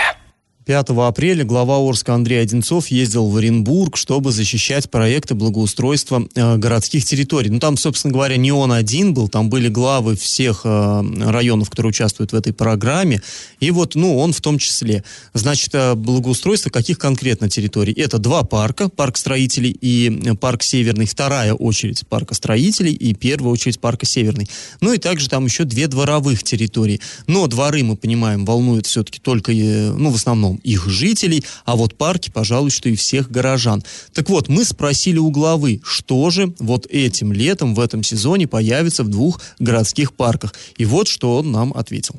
5 0.69 0.91
апреля 0.91 1.47
глава 1.47 1.79
Орска 1.79 2.13
Андрей 2.13 2.43
Одинцов 2.43 2.89
ездил 2.89 3.27
в 3.31 3.37
Оренбург, 3.39 3.97
чтобы 3.97 4.33
защищать 4.33 4.91
проекты 4.91 5.35
благоустройства 5.35 6.29
э, 6.35 6.57
городских 6.59 7.07
территорий. 7.07 7.49
Ну, 7.49 7.59
там, 7.59 7.79
собственно 7.79 8.13
говоря, 8.13 8.37
не 8.37 8.53
он 8.53 8.73
один 8.73 9.15
был, 9.15 9.29
там 9.29 9.49
были 9.49 9.69
главы 9.69 10.15
всех 10.15 10.61
э, 10.65 11.03
районов, 11.21 11.71
которые 11.71 11.89
участвуют 11.89 12.33
в 12.33 12.35
этой 12.35 12.53
программе, 12.53 13.23
и 13.61 13.71
вот, 13.71 13.95
ну, 13.95 14.19
он 14.19 14.35
в 14.35 14.43
том 14.43 14.59
числе. 14.59 15.05
Значит, 15.33 15.71
э, 15.73 15.95
благоустройство 15.95 16.69
каких 16.69 16.99
конкретно 16.99 17.49
территорий? 17.49 17.95
Это 17.95 18.19
два 18.19 18.43
парка, 18.43 18.91
парк 18.91 19.17
строителей 19.17 19.71
и 19.71 20.35
парк 20.39 20.63
Северный, 20.63 21.07
вторая 21.07 21.55
очередь 21.55 22.07
парка 22.07 22.35
строителей 22.35 22.93
и 22.93 23.15
первая 23.15 23.55
очередь 23.55 23.81
парка 23.81 24.05
Северный. 24.05 24.47
Ну, 24.83 24.93
и 24.93 24.99
также 24.99 25.31
там 25.31 25.47
еще 25.47 25.65
две 25.65 25.87
дворовых 25.87 26.43
территории. 26.43 27.01
Но 27.27 27.47
дворы, 27.47 27.83
мы 27.85 27.97
понимаем, 27.97 28.45
волнуют 28.45 28.85
все-таки 28.85 29.19
только, 29.19 29.51
ну, 29.53 30.11
в 30.11 30.17
основном 30.17 30.58
их 30.63 30.89
жителей, 30.89 31.45
а 31.65 31.77
вот 31.77 31.97
парки, 31.97 32.31
пожалуй, 32.31 32.71
что 32.71 32.89
и 32.89 32.97
всех 32.97 33.31
горожан. 33.31 33.83
Так 34.13 34.29
вот, 34.29 34.49
мы 34.49 34.65
спросили 34.65 35.19
у 35.19 35.31
главы, 35.31 35.81
что 35.85 36.31
же 36.31 36.55
вот 36.59 36.87
этим 36.91 37.33
летом, 37.33 37.75
в 37.75 37.81
этом 37.81 38.03
сезоне 38.03 38.47
появится 38.47 39.03
в 39.05 39.09
двух 39.09 39.41
городских 39.59 40.13
парках. 40.13 40.55
И 40.77 40.85
вот 40.85 41.09
что 41.09 41.37
он 41.39 41.53
нам 41.53 41.73
ответил. 41.75 42.17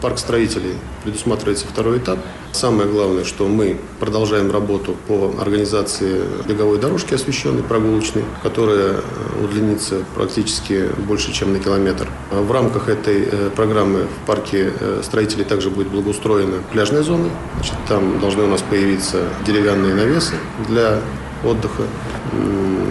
Парк 0.00 0.18
строителей 0.18 0.74
предусматривается 1.02 1.66
второй 1.66 1.98
этап. 1.98 2.18
Самое 2.52 2.88
главное, 2.88 3.24
что 3.24 3.48
мы 3.48 3.78
продолжаем 3.98 4.50
работу 4.50 4.96
по 5.08 5.34
организации 5.40 6.22
беговой 6.46 6.78
дорожки 6.78 7.14
освещенной, 7.14 7.62
прогулочной, 7.62 8.24
которая 8.42 8.92
э, 8.92 9.44
удлинится 9.44 10.04
практически 10.14 10.88
больше, 11.06 11.32
чем 11.32 11.52
на 11.52 11.58
километр. 11.58 12.08
В 12.30 12.50
рамках 12.52 12.88
этой 12.88 13.28
э, 13.30 13.50
программы 13.54 14.04
в 14.04 14.26
парке 14.26 14.72
э, 14.78 15.00
строителей 15.02 15.44
также 15.44 15.68
будет 15.68 15.88
благоустроена 15.88 16.62
пляжная 16.72 17.02
зона. 17.02 17.28
Значит, 17.54 17.74
там 17.88 18.20
должны 18.20 18.44
у 18.44 18.48
нас 18.48 18.62
появиться 18.62 19.24
деревянные 19.44 19.94
навесы 19.94 20.34
для 20.68 21.00
отдыха, 21.44 21.82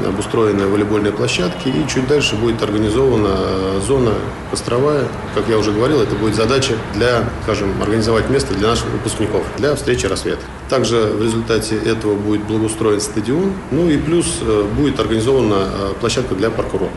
обустроены 0.08 0.68
волейбольные 0.68 1.14
площадки 1.14 1.68
и 1.68 1.88
чуть 1.88 2.08
дальше 2.08 2.36
будет 2.36 2.62
организована 2.62 3.80
зона 3.86 4.14
костровая. 4.50 5.06
Как 5.36 5.48
я 5.48 5.58
уже 5.58 5.72
говорил, 5.72 6.02
это 6.02 6.16
будет 6.16 6.36
задача 6.36 6.74
для, 6.96 7.30
скажем, 7.44 7.82
организовать 7.82 8.30
место 8.30 8.54
для 8.54 8.70
наших 8.70 8.88
выпускников 8.88 9.46
для 9.58 9.76
встречи 9.76 10.06
рассвета. 10.06 10.42
Также 10.70 10.98
в 10.98 11.22
результате 11.22 11.76
этого 11.78 12.16
будет 12.16 12.44
благоустроен 12.44 13.02
стадион, 13.02 13.54
ну 13.72 13.90
и 13.90 13.98
плюс 13.98 14.40
э, 14.42 14.64
будет 14.76 15.00
организована 15.00 15.68
э, 15.68 15.94
площадка 16.00 16.36
для 16.36 16.50
паркура. 16.50 16.88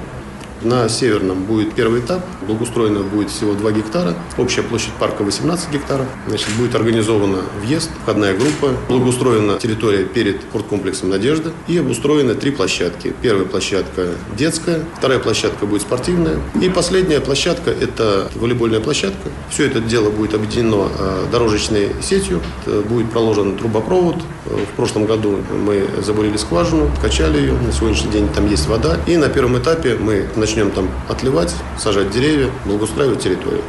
На 0.62 0.88
Северном 0.88 1.44
будет 1.44 1.74
первый 1.74 2.00
этап. 2.00 2.22
Благоустроено 2.46 3.00
будет 3.00 3.30
всего 3.30 3.54
2 3.54 3.72
гектара. 3.72 4.14
Общая 4.36 4.62
площадь 4.62 4.92
парка 4.98 5.22
18 5.22 5.70
гектаров. 5.70 6.06
Значит, 6.28 6.48
будет 6.58 6.74
организована 6.74 7.38
въезд, 7.62 7.90
входная 8.02 8.36
группа. 8.36 8.74
Благоустроена 8.88 9.58
территория 9.58 10.04
перед 10.04 10.42
спорткомплексом 10.42 11.10
«Надежда». 11.10 11.52
И 11.66 11.78
обустроены 11.78 12.34
три 12.34 12.50
площадки. 12.50 13.14
Первая 13.22 13.46
площадка 13.46 14.08
детская, 14.36 14.84
вторая 14.98 15.18
площадка 15.18 15.64
будет 15.64 15.82
спортивная. 15.82 16.38
И 16.60 16.68
последняя 16.68 17.20
площадка– 17.20 17.70
это 17.80 18.30
волейбольная 18.34 18.80
площадка. 18.80 19.30
Все 19.48 19.66
это 19.66 19.80
дело 19.80 20.10
будет 20.10 20.34
объединено 20.34 20.88
э, 20.98 21.26
дорожечной 21.32 21.88
сетью. 22.02 22.40
Будет 22.88 23.10
проложен 23.10 23.56
трубопровод. 23.56 24.16
В 24.44 24.76
прошлом 24.76 25.06
году 25.06 25.38
мы 25.64 25.86
забурили 26.04 26.36
скважину, 26.36 26.90
качали 27.00 27.38
ее. 27.38 27.52
На 27.52 27.72
сегодняшний 27.72 28.10
день 28.10 28.28
там 28.28 28.48
есть 28.48 28.66
вода. 28.68 28.98
И 29.06 29.16
на 29.16 29.28
первом 29.28 29.58
этапе 29.58 29.96
мы 29.98 30.28
начнем 30.36 30.49
там 30.70 30.88
отливать, 31.08 31.54
сажать 31.78 32.10
деревья, 32.10 32.50
благоустраивать 32.64 33.20
территорию. 33.20 33.62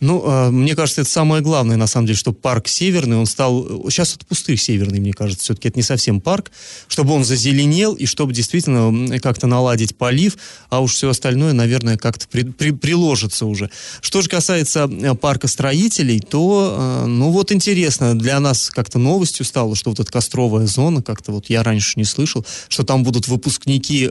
Ну, 0.00 0.22
э, 0.26 0.50
мне 0.50 0.74
кажется, 0.74 1.02
это 1.02 1.10
самое 1.10 1.42
главное, 1.42 1.76
на 1.76 1.86
самом 1.86 2.06
деле, 2.06 2.18
что 2.18 2.32
парк 2.32 2.68
Северный, 2.68 3.16
он 3.18 3.26
стал... 3.26 3.66
Сейчас 3.90 4.16
это 4.16 4.24
пустырь 4.24 4.56
Северный, 4.56 4.98
мне 4.98 5.12
кажется, 5.12 5.44
все-таки 5.44 5.68
это 5.68 5.78
не 5.78 5.82
совсем 5.82 6.20
парк, 6.20 6.50
чтобы 6.88 7.12
он 7.12 7.22
зазеленел 7.24 7.92
и 7.94 8.06
чтобы 8.06 8.32
действительно 8.32 9.18
как-то 9.20 9.46
наладить 9.46 9.96
полив, 9.96 10.38
а 10.70 10.80
уж 10.80 10.94
все 10.94 11.10
остальное, 11.10 11.52
наверное, 11.52 11.96
как-то 11.98 12.26
при- 12.28 12.44
при- 12.44 12.70
приложится 12.70 13.44
уже. 13.44 13.70
Что 14.00 14.22
же 14.22 14.28
касается 14.30 14.90
э, 14.90 15.14
парка 15.14 15.48
строителей, 15.48 16.20
то, 16.20 16.76
э, 17.04 17.06
ну 17.06 17.30
вот 17.30 17.52
интересно, 17.52 18.18
для 18.18 18.40
нас 18.40 18.70
как-то 18.70 18.98
новостью 18.98 19.44
стало, 19.44 19.76
что 19.76 19.90
вот 19.90 20.00
эта 20.00 20.10
костровая 20.10 20.66
зона, 20.66 21.02
как-то 21.02 21.32
вот 21.32 21.50
я 21.50 21.62
раньше 21.62 21.98
не 21.98 22.04
слышал, 22.04 22.46
что 22.68 22.84
там 22.84 23.02
будут 23.02 23.28
выпускники 23.28 24.08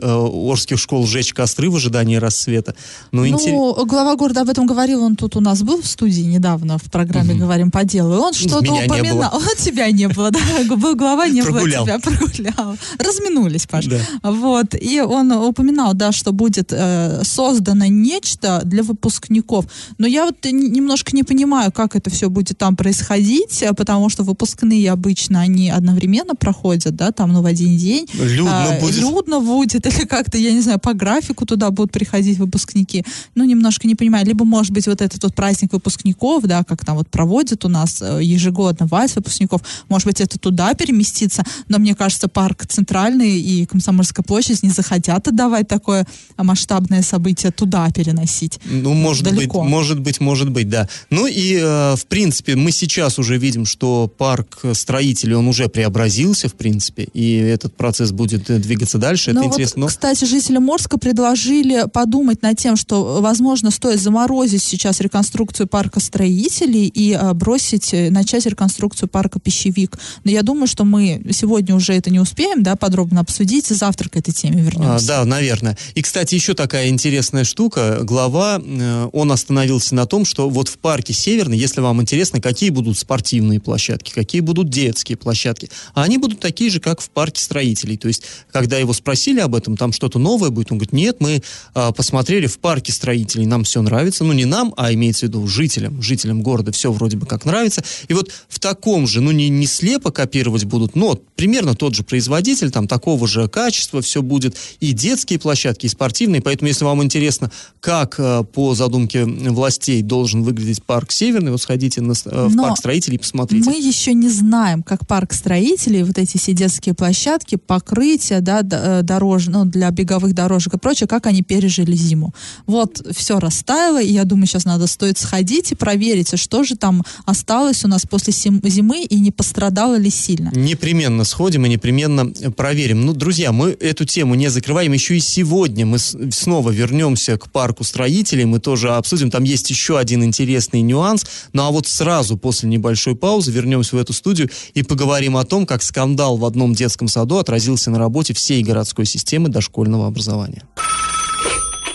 Орских 0.50 0.78
школ 0.78 1.06
жечь 1.06 1.32
костры 1.34 1.68
в 1.68 1.74
ожидании 1.76 2.16
рассвета. 2.16 2.74
Ну, 3.10 3.26
интерес- 3.26 3.50
Ну, 3.52 3.84
глава 3.86 4.14
города 4.14 4.42
об 4.42 4.48
этом 4.50 4.66
говорил, 4.66 5.02
он 5.02 5.16
тут 5.16 5.34
у 5.36 5.40
нас 5.40 5.62
был 5.62 5.79
в 5.82 5.86
студии 5.86 6.22
недавно 6.22 6.78
в 6.78 6.84
программе 6.90 7.34
«Говорим 7.34 7.70
по 7.70 7.84
делу», 7.84 8.14
и 8.14 8.16
он 8.18 8.32
что-то 8.32 8.72
упоминал. 8.72 9.30
Вот 9.50 9.56
тебя 9.56 9.90
не 9.90 10.08
было, 10.08 10.30
да, 10.30 10.40
был 10.76 10.94
глава, 10.94 11.28
не 11.28 11.42
Прогулял. 11.42 11.84
было 11.84 11.98
тебя, 11.98 11.98
прогулял. 12.16 12.76
Разминулись, 12.98 13.66
Паш. 13.66 13.86
Да. 13.86 13.98
Вот, 14.22 14.74
и 14.80 15.00
он 15.00 15.32
упоминал, 15.32 15.94
да, 15.94 16.12
что 16.12 16.32
будет 16.32 16.72
э, 16.72 17.22
создано 17.24 17.86
нечто 17.86 18.62
для 18.64 18.82
выпускников, 18.82 19.66
но 19.98 20.06
я 20.06 20.26
вот 20.26 20.36
немножко 20.44 21.14
не 21.16 21.22
понимаю, 21.22 21.72
как 21.72 21.96
это 21.96 22.10
все 22.10 22.28
будет 22.28 22.58
там 22.58 22.76
происходить, 22.76 23.62
э, 23.62 23.72
потому 23.72 24.08
что 24.08 24.22
выпускные 24.22 24.90
обычно, 24.90 25.40
они 25.40 25.70
одновременно 25.70 26.34
проходят, 26.34 26.94
да, 26.96 27.12
там, 27.12 27.32
ну, 27.32 27.42
в 27.42 27.46
один 27.46 27.76
день. 27.76 28.06
Людно 28.14 28.76
А, 28.76 28.80
будет. 28.80 28.96
Людно 28.96 29.40
будет, 29.40 29.86
или 29.90 30.06
как-то, 30.06 30.38
я 30.38 30.52
не 30.52 30.60
знаю, 30.60 30.78
по 30.78 30.94
графику 30.94 31.46
туда 31.46 31.70
будут 31.70 31.92
приходить 31.92 32.38
выпускники. 32.38 33.04
Ну, 33.34 33.44
немножко 33.44 33.86
не 33.86 33.94
понимаю. 33.94 34.26
Либо, 34.26 34.44
может 34.44 34.72
быть, 34.72 34.86
вот 34.86 35.00
этот 35.00 35.22
вот 35.22 35.34
праздник 35.34 35.69
праздник 35.70 35.72
выпускников, 35.72 36.44
да, 36.44 36.64
как 36.64 36.84
там 36.84 36.96
вот 36.96 37.08
проводят 37.08 37.64
у 37.64 37.68
нас 37.68 38.02
э, 38.02 38.20
ежегодно 38.22 38.86
вальс 38.86 39.16
выпускников, 39.16 39.62
может 39.88 40.06
быть, 40.06 40.20
это 40.20 40.38
туда 40.38 40.74
переместится, 40.74 41.42
но 41.68 41.78
мне 41.78 41.94
кажется, 41.94 42.28
парк 42.28 42.66
Центральный 42.66 43.40
и 43.40 43.66
Комсомольская 43.66 44.22
площадь 44.24 44.62
не 44.62 44.70
захотят 44.70 45.28
отдавать 45.28 45.68
такое 45.68 46.06
масштабное 46.36 47.02
событие 47.02 47.52
туда 47.52 47.90
переносить. 47.90 48.60
Ну, 48.64 48.94
может 48.94 49.24
Далеко. 49.24 49.62
быть, 49.62 49.70
может 49.70 50.00
быть, 50.00 50.20
может 50.20 50.50
быть, 50.50 50.68
да. 50.68 50.88
Ну 51.10 51.26
и, 51.26 51.56
э, 51.60 51.96
в 51.96 52.06
принципе, 52.06 52.56
мы 52.56 52.72
сейчас 52.72 53.18
уже 53.18 53.38
видим, 53.38 53.66
что 53.66 54.08
парк 54.18 54.58
строителей, 54.72 55.34
он 55.34 55.48
уже 55.48 55.68
преобразился, 55.68 56.48
в 56.48 56.54
принципе, 56.54 57.04
и 57.14 57.36
этот 57.36 57.76
процесс 57.76 58.12
будет 58.12 58.50
э, 58.50 58.58
двигаться 58.58 58.98
дальше. 58.98 59.32
Ну 59.32 59.40
Это 59.40 59.48
вот, 59.48 59.54
интересно. 59.54 59.80
Но- 59.80 59.86
Кстати, 59.86 60.24
жители 60.24 60.58
Морска 60.58 60.98
предложили 60.98 61.84
подумать 61.92 62.42
над 62.42 62.58
тем, 62.58 62.76
что, 62.76 63.20
возможно, 63.20 63.70
стоит 63.70 64.00
заморозить 64.00 64.62
сейчас 64.62 65.00
реконструкцию 65.00 65.59
парка 65.66 66.00
строителей 66.00 66.86
и 66.86 67.12
а, 67.12 67.34
бросить, 67.34 67.92
э, 67.92 68.10
начать 68.10 68.46
реконструкцию 68.46 69.08
парка 69.08 69.40
пищевик. 69.40 69.98
Но 70.24 70.30
я 70.30 70.42
думаю, 70.42 70.66
что 70.66 70.84
мы 70.84 71.22
сегодня 71.32 71.74
уже 71.74 71.94
это 71.94 72.10
не 72.10 72.20
успеем, 72.20 72.62
да, 72.62 72.76
подробно 72.76 73.20
обсудить, 73.20 73.66
завтра 73.66 74.08
к 74.08 74.16
этой 74.16 74.32
теме 74.32 74.60
А, 74.60 74.64
вернемся. 74.64 75.06
да, 75.06 75.24
наверное. 75.24 75.76
И, 75.94 76.02
кстати, 76.02 76.34
еще 76.34 76.54
такая 76.54 76.88
интересная 76.88 77.44
штука. 77.44 78.00
Глава, 78.02 78.60
э, 78.62 79.08
он 79.12 79.32
остановился 79.32 79.94
на 79.94 80.06
том, 80.06 80.24
что 80.24 80.48
вот 80.48 80.68
в 80.68 80.78
парке 80.78 81.12
Северный, 81.12 81.58
если 81.58 81.80
вам 81.80 82.00
интересно, 82.00 82.40
какие 82.40 82.70
будут 82.70 82.98
спортивные 82.98 83.60
площадки, 83.60 84.12
какие 84.12 84.40
будут 84.40 84.68
детские 84.70 85.16
площадки, 85.16 85.70
а 85.94 86.02
они 86.02 86.18
будут 86.18 86.40
такие 86.40 86.70
же, 86.70 86.80
как 86.80 87.00
в 87.00 87.10
парке 87.10 87.42
строителей. 87.42 87.96
То 87.96 88.08
есть, 88.08 88.22
когда 88.52 88.78
его 88.78 88.92
спросили 88.92 89.40
об 89.40 89.54
этом, 89.54 89.76
там 89.76 89.92
что-то 89.92 90.18
новое 90.18 90.50
будет, 90.50 90.72
он 90.72 90.78
говорит, 90.78 90.92
нет, 90.92 91.16
мы 91.20 91.42
а, 91.74 91.92
посмотрели 91.92 92.46
в 92.46 92.58
парке 92.58 92.92
строителей, 92.92 93.46
нам 93.46 93.64
все 93.64 93.82
нравится. 93.82 94.24
Ну, 94.24 94.32
не 94.32 94.44
нам, 94.44 94.74
а 94.76 94.92
имеется 94.92 95.26
в 95.26 95.28
виду 95.28 95.46
жителям, 95.50 96.00
жителям 96.02 96.42
города 96.42 96.72
все 96.72 96.92
вроде 96.92 97.16
бы 97.16 97.26
как 97.26 97.44
нравится. 97.44 97.82
И 98.08 98.14
вот 98.14 98.30
в 98.48 98.58
таком 98.58 99.06
же, 99.06 99.20
ну, 99.20 99.30
не, 99.30 99.48
не 99.48 99.66
слепо 99.66 100.10
копировать 100.10 100.64
будут, 100.64 100.96
но 100.96 101.18
примерно 101.36 101.74
тот 101.74 101.94
же 101.94 102.02
производитель, 102.02 102.70
там 102.70 102.88
такого 102.88 103.26
же 103.26 103.48
качества 103.48 104.00
все 104.00 104.22
будет, 104.22 104.56
и 104.80 104.92
детские 104.92 105.38
площадки, 105.38 105.86
и 105.86 105.88
спортивные. 105.88 106.40
Поэтому, 106.40 106.68
если 106.68 106.84
вам 106.84 107.02
интересно, 107.02 107.50
как 107.80 108.16
э, 108.18 108.44
по 108.44 108.74
задумке 108.74 109.24
властей 109.24 110.02
должен 110.02 110.42
выглядеть 110.42 110.82
парк 110.82 111.12
Северный, 111.12 111.50
вот 111.50 111.60
сходите 111.60 112.00
на, 112.00 112.12
э, 112.12 112.46
в 112.46 112.54
Но 112.54 112.64
парк 112.64 112.78
строителей 112.78 113.16
и 113.16 113.18
посмотрите. 113.18 113.68
Мы 113.68 113.76
еще 113.76 114.14
не 114.14 114.28
знаем, 114.28 114.82
как 114.82 115.06
парк 115.06 115.32
строителей, 115.32 116.02
вот 116.02 116.18
эти 116.18 116.38
все 116.38 116.52
детские 116.52 116.94
площадки, 116.94 117.56
покрытия, 117.56 118.40
да, 118.40 118.60
э, 118.62 119.02
дорож, 119.02 119.46
ну, 119.46 119.64
для 119.64 119.90
беговых 119.90 120.34
дорожек 120.34 120.74
и 120.74 120.78
прочее, 120.78 121.06
как 121.06 121.26
они 121.26 121.42
пережили 121.42 121.94
зиму. 121.94 122.34
Вот 122.66 123.04
все 123.14 123.38
растаяло, 123.38 124.00
и 124.00 124.12
я 124.12 124.24
думаю, 124.24 124.46
сейчас 124.46 124.64
надо 124.64 124.86
стоит 124.86 125.18
сходить 125.18 125.39
и 125.40 125.74
проверить, 125.74 126.32
а 126.34 126.36
что 126.36 126.64
же 126.64 126.76
там 126.76 127.04
осталось 127.24 127.84
у 127.84 127.88
нас 127.88 128.06
после 128.06 128.32
зимы 128.32 129.02
и 129.02 129.20
не 129.20 129.30
пострадало 129.30 129.96
ли 129.96 130.10
сильно. 130.10 130.50
Непременно 130.54 131.24
сходим 131.24 131.66
и 131.66 131.68
непременно 131.68 132.30
проверим. 132.52 133.06
Ну, 133.06 133.12
друзья, 133.12 133.52
мы 133.52 133.70
эту 133.80 134.04
тему 134.04 134.34
не 134.34 134.48
закрываем. 134.48 134.92
Еще 134.92 135.16
и 135.16 135.20
сегодня 135.20 135.86
мы 135.86 135.98
снова 135.98 136.70
вернемся 136.70 137.38
к 137.38 137.50
парку 137.50 137.84
строителей. 137.84 138.44
Мы 138.44 138.60
тоже 138.60 138.90
обсудим. 138.90 139.30
Там 139.30 139.44
есть 139.44 139.70
еще 139.70 139.98
один 139.98 140.24
интересный 140.24 140.82
нюанс. 140.82 141.24
Ну, 141.52 141.62
а 141.62 141.70
вот 141.70 141.86
сразу 141.86 142.36
после 142.36 142.68
небольшой 142.68 143.16
паузы 143.16 143.50
вернемся 143.50 143.96
в 143.96 143.98
эту 143.98 144.12
студию 144.12 144.50
и 144.74 144.82
поговорим 144.82 145.36
о 145.36 145.44
том, 145.44 145.66
как 145.66 145.82
скандал 145.82 146.36
в 146.36 146.44
одном 146.44 146.74
детском 146.74 147.08
саду 147.08 147.38
отразился 147.38 147.90
на 147.90 147.98
работе 147.98 148.34
всей 148.34 148.62
городской 148.62 149.06
системы 149.06 149.48
дошкольного 149.48 150.06
образования. 150.06 150.62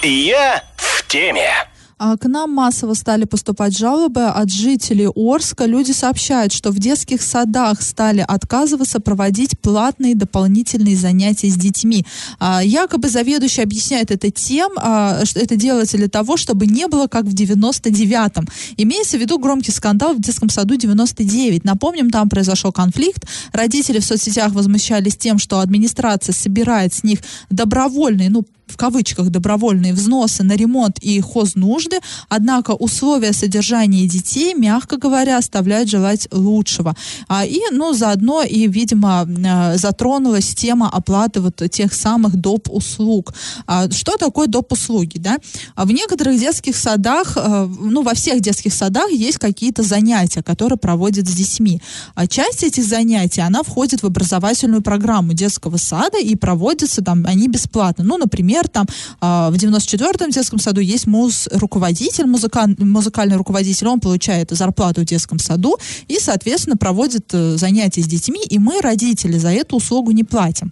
Я 0.04 0.64
в 0.78 1.08
теме. 1.08 1.50
А, 1.98 2.18
К 2.18 2.28
нам 2.28 2.52
массово 2.52 2.94
стали 2.94 3.24
поступать 3.24 3.78
жалобы 3.78 4.26
от 4.26 4.52
жителей 4.52 5.08
Орска. 5.16 5.66
Люди 5.66 5.92
сообщают, 5.92 6.52
что 6.52 6.72
в 6.72 6.80
детских 6.80 7.22
садах 7.22 7.82
стали 7.82 8.26
отказываться 8.28 9.00
проводить 9.00 9.58
платные 9.60 10.14
дополнительные 10.14 10.98
занятия 10.98 11.50
с 11.50 11.56
детьми. 11.56 12.06
А, 12.38 12.62
Якобы 12.62 13.08
заведующий 13.08 13.62
объясняет 13.62 14.12
это 14.12 14.30
тем, 14.30 14.74
а, 14.76 15.24
что 15.24 15.40
это 15.40 15.56
делается 15.56 15.96
для 15.96 16.10
того, 16.10 16.36
чтобы 16.36 16.68
не 16.68 16.88
было 16.88 17.08
как 17.08 17.26
в 17.26 17.34
99-м. 17.34 18.46
Имеется 18.76 19.18
в 19.18 19.22
виду 19.22 19.40
громкий 19.40 19.72
скандал 19.72 20.16
в 20.16 20.22
детском 20.22 20.50
саду 20.50 20.76
99. 20.76 21.64
Напомним, 21.64 22.10
там 22.10 22.28
произошел 22.28 22.74
конфликт. 22.74 23.26
Родители 23.54 24.00
в 24.00 24.06
соцсетях 24.06 24.52
возмущались 24.52 25.16
тем, 25.16 25.38
что 25.38 25.62
администрация 25.62 26.34
собирает 26.34 26.94
с 26.94 27.04
них 27.06 27.20
добровольные, 27.50 28.30
ну, 28.30 28.44
в 28.68 28.78
кавычках 28.78 29.30
добровольные 29.30 29.94
взносы 29.94 30.44
на 30.44 30.54
ремонт 30.54 30.98
и 31.00 31.22
хознужды, 31.22 32.00
однако 32.30 32.72
условия 32.72 33.34
содержания 33.34 34.08
детей, 34.08 34.54
мягко 34.54 34.98
говоря, 34.98 35.38
оставляют 35.38 35.90
желать 35.90 36.28
лучшего. 36.32 36.96
А, 37.28 37.46
и, 37.46 37.62
ну, 37.72 37.94
заодно 37.94 38.44
и, 38.44 38.68
видимо, 38.68 39.28
э, 39.28 39.78
затронулась 39.78 40.56
тема 40.56 40.90
оплаты 40.90 41.42
вот 41.42 41.62
тех 41.72 41.94
самых 41.94 42.36
доп. 42.36 42.70
услуг. 42.70 43.34
А, 43.68 43.90
что 43.92 44.18
такое 44.18 44.48
доп. 44.48 44.72
услуги, 44.72 45.20
да? 45.20 45.38
А 45.76 45.86
в 45.86 45.92
некоторых 45.92 46.40
детских 46.40 46.76
садах, 46.76 47.38
э, 47.38 47.70
ну, 47.80 48.02
во 48.02 48.14
всех 48.14 48.42
детских 48.42 48.74
садах 48.74 49.12
есть 49.12 49.38
какие-то 49.38 49.84
занятия, 49.84 50.42
которые 50.42 50.78
проводят 50.78 51.28
с 51.28 51.34
детьми. 51.34 51.82
А 52.16 52.28
часть 52.28 52.64
этих 52.64 52.84
занятий, 52.84 53.42
она 53.42 53.64
входит 53.64 54.02
в 54.04 54.06
образовательную 54.06 54.82
программу 54.82 55.34
детского 55.34 55.78
сада 55.78 56.18
и 56.20 56.36
проводятся 56.36 57.04
там 57.04 57.26
они 57.26 57.48
бесплатно. 57.48 58.04
Ну, 58.04 58.18
например, 58.18 58.55
там 58.64 58.86
а, 59.22 59.50
в 59.52 59.56
94-м 59.56 60.32
детском 60.32 60.60
саду 60.60 60.82
есть 60.82 61.08
муз-руководитель, 61.08 62.26
музыкан- 62.26 62.76
музыкальный 62.84 63.36
руководитель, 63.36 63.88
он 63.88 64.00
получает 64.00 64.52
зарплату 64.52 65.02
в 65.02 65.06
детском 65.06 65.40
саду 65.40 65.78
и, 66.08 66.20
соответственно, 66.20 66.78
проводит 66.78 67.34
э, 67.34 67.58
занятия 67.58 68.02
с 68.02 68.08
детьми, 68.08 68.42
и 68.50 68.60
мы, 68.60 68.82
родители, 68.82 69.38
за 69.38 69.50
эту 69.50 69.78
услугу 69.78 70.12
не 70.12 70.24
платим. 70.24 70.72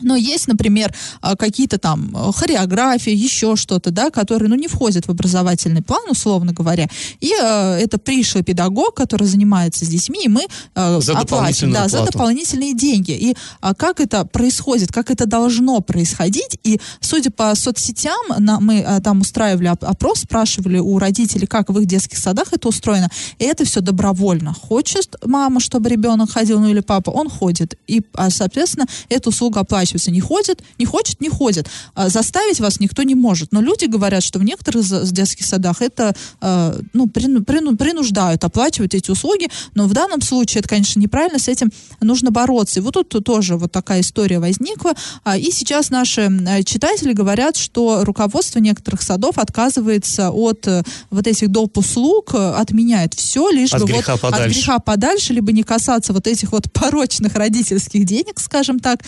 Но 0.00 0.16
есть, 0.16 0.48
например, 0.48 0.94
а, 1.20 1.36
какие-то 1.36 1.78
там 1.78 2.10
э, 2.14 2.32
хореографии, 2.32 3.12
еще 3.12 3.56
что-то, 3.56 3.90
да, 3.90 4.10
которые, 4.10 4.48
ну, 4.48 4.56
не 4.56 4.68
входят 4.68 5.06
в 5.06 5.10
образовательный 5.10 5.82
план, 5.82 6.02
условно 6.10 6.52
говоря. 6.52 6.88
И 7.20 7.32
э, 7.32 7.78
это 7.78 7.98
пришлый 7.98 8.42
педагог, 8.42 8.94
который 8.94 9.26
занимается 9.26 9.84
с 9.84 9.88
детьми, 9.88 10.24
и 10.24 10.28
мы 10.28 10.46
э, 10.74 11.00
За 11.00 11.18
оплатим, 11.18 11.72
да, 11.72 11.88
за 11.88 12.04
дополнительные 12.04 12.74
деньги. 12.74 13.12
И 13.12 13.36
а, 13.60 13.74
как 13.74 14.00
это 14.00 14.24
происходит, 14.24 14.92
как 14.92 15.10
это 15.10 15.26
должно 15.26 15.80
происходить? 15.80 16.58
И 16.64 16.80
судя 17.00 17.30
по 17.30 17.54
соцсетям, 17.54 18.20
на, 18.38 18.60
мы 18.60 18.80
а, 18.80 19.00
там 19.00 19.20
устраивали 19.20 19.68
оп- 19.68 19.84
опрос, 19.84 20.20
спрашивали 20.20 20.78
у 20.78 20.98
родителей, 20.98 21.46
как 21.46 21.68
в 21.70 21.78
их 21.78 21.86
детских 21.86 22.18
садах 22.18 22.52
это 22.52 22.68
устроено. 22.68 23.08
И 23.38 23.44
это 23.44 23.64
все 23.64 23.80
добровольно. 23.80 24.54
Хочет 24.54 25.16
мама, 25.24 25.60
чтобы 25.60 25.90
ребенок 25.90 26.30
ходил, 26.30 26.60
ну 26.60 26.68
или 26.68 26.80
папа, 26.80 27.10
он 27.10 27.28
ходит. 27.28 27.78
И, 27.86 28.02
а, 28.14 28.30
соответственно, 28.30 28.86
эта 29.08 29.28
услуга 29.28 29.60
оплачивается. 29.82 30.10
Не 30.10 30.20
ходит, 30.20 30.62
не 30.78 30.86
хочет, 30.86 31.20
не 31.20 31.28
ходит. 31.28 31.68
А, 31.94 32.08
заставить 32.08 32.60
вас 32.60 32.80
никто 32.80 33.02
не 33.02 33.14
может. 33.14 33.52
Но 33.52 33.60
люди 33.60 33.86
говорят, 33.86 34.22
что 34.22 34.38
в 34.38 34.44
некоторых 34.44 34.84
детских 35.12 35.44
садах 35.46 35.82
это 35.82 36.14
а, 36.40 36.78
ну, 36.92 37.06
прину- 37.06 37.44
прину- 37.44 37.76
принуждают 37.76 38.44
оплачивать 38.44 38.94
эти 38.94 39.10
услуги. 39.10 39.48
Но 39.74 39.86
в 39.86 39.92
данном 39.92 40.22
случае 40.22 40.60
это, 40.60 40.68
конечно, 40.68 41.00
неправильно. 41.00 41.38
С 41.38 41.48
этим 41.48 41.70
нужно 42.00 42.30
бороться. 42.30 42.80
И 42.80 42.82
вот 42.82 42.92
тут 43.08 43.24
тоже 43.24 43.56
вот 43.56 43.72
такая 43.72 44.00
история 44.00 44.38
возникла. 44.38 44.92
А, 45.24 45.36
И 45.36 45.50
сейчас 45.50 45.90
наши 45.90 46.22
читатели 46.64 47.12
говорят, 47.12 47.56
что 47.56 48.04
руководство 48.04 48.58
некоторых 48.60 49.02
садов 49.02 49.38
отказывается 49.38 50.30
от 50.30 50.66
э, 50.66 50.82
вот 51.10 51.26
этих 51.26 51.48
доп. 51.50 51.78
услуг, 51.78 52.30
э, 52.34 52.54
отменяет 52.58 53.14
все, 53.14 53.50
лишь 53.50 53.72
От 53.72 53.80
бы 53.82 53.86
греха 53.88 54.12
вот 54.12 54.24
от 54.24 54.30
подальше. 54.32 54.58
греха 54.58 54.78
подальше, 54.78 55.32
либо 55.32 55.52
не 55.52 55.62
касаться 55.62 56.12
вот 56.12 56.26
этих 56.26 56.52
вот 56.52 56.70
порочных 56.72 57.34
родительских 57.34 58.04
денег, 58.04 58.38
скажем 58.38 58.78
так, 58.78 59.00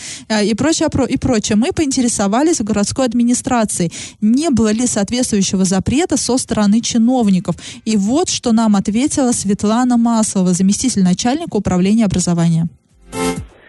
и 0.43 0.53
прочее, 0.65 0.89
про- 0.89 1.05
и 1.05 1.17
прочее. 1.17 1.55
Мы 1.57 1.71
поинтересовались 1.71 2.59
в 2.59 2.63
городской 2.63 3.05
администрации, 3.05 3.91
не 4.21 4.49
было 4.49 4.71
ли 4.73 4.87
соответствующего 4.87 5.63
запрета 5.63 6.17
со 6.17 6.37
стороны 6.37 6.81
чиновников. 6.81 7.55
И 7.85 7.97
вот 7.97 8.29
что 8.29 8.51
нам 8.51 8.75
ответила 8.75 9.31
Светлана 9.31 9.97
Маслова, 9.97 10.53
заместитель 10.53 11.03
начальника 11.03 11.57
управления 11.57 12.05
образования. 12.05 12.67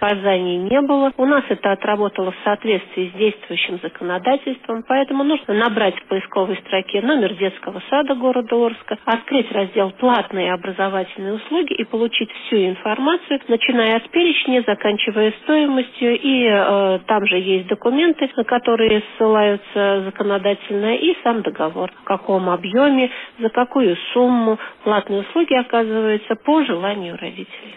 Указаний 0.00 0.58
не 0.58 0.80
было. 0.82 1.12
У 1.16 1.24
нас 1.24 1.44
это 1.48 1.72
отработало 1.72 2.30
в 2.30 2.36
соответствии 2.44 3.10
с 3.14 3.18
действующим 3.18 3.80
законодательством, 3.82 4.84
поэтому 4.86 5.24
нужно 5.24 5.54
набрать 5.54 5.96
в 5.96 6.04
поисковой 6.08 6.56
строке 6.66 7.00
номер 7.00 7.34
детского 7.34 7.82
сада 7.88 8.14
города 8.14 8.54
Орска, 8.66 8.98
открыть 9.04 9.50
раздел 9.52 9.90
«Платные 9.92 10.52
образовательные 10.52 11.34
услуги» 11.34 11.72
и 11.72 11.84
получить 11.84 12.30
всю 12.30 12.56
информацию, 12.56 13.40
начиная 13.48 13.96
от 13.96 14.08
перечня, 14.10 14.62
заканчивая 14.66 15.32
стоимостью. 15.44 16.18
И 16.20 16.44
э, 16.44 16.98
там 17.06 17.26
же 17.26 17.36
есть 17.38 17.68
документы, 17.68 18.28
на 18.36 18.44
которые 18.44 19.02
ссылаются 19.16 20.02
законодательно, 20.04 20.94
и 20.96 21.16
сам 21.22 21.42
договор. 21.42 21.90
В 22.02 22.04
каком 22.04 22.50
объеме, 22.50 23.10
за 23.38 23.48
какую 23.48 23.96
сумму 24.12 24.58
платные 24.84 25.20
услуги 25.20 25.54
оказываются 25.54 26.34
по 26.36 26.62
желанию 26.64 27.16
родителей. 27.16 27.74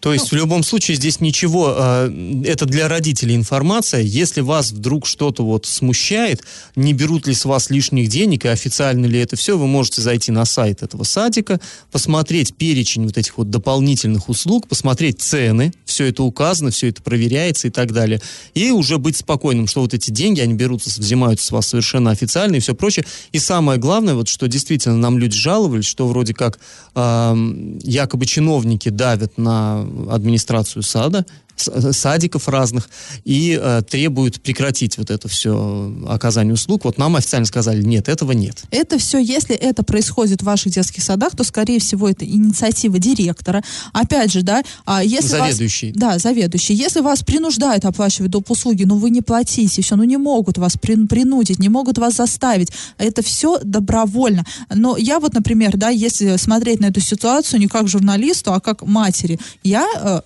То 0.00 0.12
есть 0.12 0.32
в 0.32 0.34
любом 0.34 0.62
случае 0.62 0.96
здесь 0.96 1.20
ничего, 1.20 1.74
э, 1.76 2.42
это 2.46 2.66
для 2.66 2.88
родителей 2.88 3.36
информация. 3.36 4.00
Если 4.00 4.40
вас 4.40 4.72
вдруг 4.72 5.06
что-то 5.06 5.44
вот 5.44 5.66
смущает, 5.66 6.42
не 6.74 6.92
берут 6.94 7.26
ли 7.26 7.34
с 7.34 7.44
вас 7.44 7.70
лишних 7.70 8.08
денег 8.08 8.44
и 8.46 8.48
официально 8.48 9.06
ли 9.06 9.20
это 9.20 9.36
все, 9.36 9.58
вы 9.58 9.66
можете 9.66 10.00
зайти 10.00 10.32
на 10.32 10.44
сайт 10.44 10.82
этого 10.82 11.04
садика, 11.04 11.60
посмотреть 11.92 12.54
перечень 12.54 13.04
вот 13.04 13.18
этих 13.18 13.36
вот 13.36 13.50
дополнительных 13.50 14.28
услуг, 14.28 14.68
посмотреть 14.68 15.20
цены, 15.20 15.72
все 15.90 16.06
это 16.06 16.22
указано, 16.22 16.70
все 16.70 16.88
это 16.88 17.02
проверяется 17.02 17.68
и 17.68 17.70
так 17.70 17.92
далее. 17.92 18.20
И 18.54 18.70
уже 18.70 18.98
быть 18.98 19.16
спокойным, 19.16 19.66
что 19.66 19.82
вот 19.82 19.94
эти 19.94 20.10
деньги, 20.10 20.40
они 20.40 20.54
берутся, 20.54 20.88
взимаются 21.00 21.46
с 21.46 21.50
вас 21.50 21.66
совершенно 21.66 22.10
официально 22.10 22.56
и 22.56 22.60
все 22.60 22.74
прочее. 22.74 23.04
И 23.32 23.38
самое 23.38 23.78
главное, 23.78 24.14
вот 24.14 24.28
что 24.28 24.48
действительно 24.48 24.96
нам 24.96 25.18
люди 25.18 25.36
жаловались, 25.36 25.86
что 25.86 26.08
вроде 26.08 26.34
как 26.34 26.58
э, 26.94 27.34
якобы 27.82 28.26
чиновники 28.26 28.88
давят 28.88 29.36
на 29.38 29.86
администрацию 30.10 30.82
сада, 30.82 31.26
садиков 31.92 32.48
разных 32.48 32.88
и 33.24 33.58
э, 33.60 33.82
требуют 33.88 34.40
прекратить 34.42 34.98
вот 34.98 35.10
это 35.10 35.28
все 35.28 35.92
оказание 36.08 36.54
услуг. 36.54 36.84
Вот 36.84 36.98
нам 36.98 37.16
официально 37.16 37.46
сказали, 37.46 37.82
нет, 37.82 38.08
этого 38.08 38.32
нет. 38.32 38.62
Это 38.70 38.98
все, 38.98 39.18
если 39.18 39.54
это 39.56 39.82
происходит 39.82 40.42
в 40.42 40.44
ваших 40.44 40.72
детских 40.72 41.02
садах, 41.02 41.34
то, 41.36 41.44
скорее 41.44 41.80
всего, 41.80 42.08
это 42.08 42.24
инициатива 42.24 42.98
директора. 42.98 43.62
Опять 43.92 44.32
же, 44.32 44.42
да, 44.42 44.62
а 44.84 45.02
если 45.02 45.36
вас- 45.38 45.48
Заведующий. 45.48 45.92
да, 45.94 46.18
заведующий. 46.18 46.74
Если 46.74 47.00
вас 47.00 47.22
принуждают 47.22 47.84
оплачивать 47.84 48.30
доп. 48.30 48.50
услуги, 48.50 48.84
но 48.84 48.96
вы 48.96 49.10
не 49.10 49.22
платите, 49.22 49.80
все, 49.82 49.96
ну 49.96 50.04
не 50.04 50.16
могут 50.16 50.58
вас 50.58 50.76
прин- 50.76 51.06
принудить, 51.06 51.58
не 51.58 51.68
могут 51.68 51.98
вас 51.98 52.16
заставить. 52.16 52.70
Это 52.98 53.22
все 53.22 53.58
добровольно. 53.62 54.44
Но 54.74 54.96
я 54.96 55.20
вот, 55.20 55.34
например, 55.34 55.76
да, 55.76 55.88
если 55.90 56.36
смотреть 56.36 56.80
на 56.80 56.86
эту 56.86 57.00
ситуацию 57.00 57.60
не 57.60 57.68
как 57.68 57.88
журналисту, 57.88 58.52
а 58.52 58.60
как 58.60 58.82
матери, 58.82 59.38
я 59.62 59.86
э, 59.94 60.20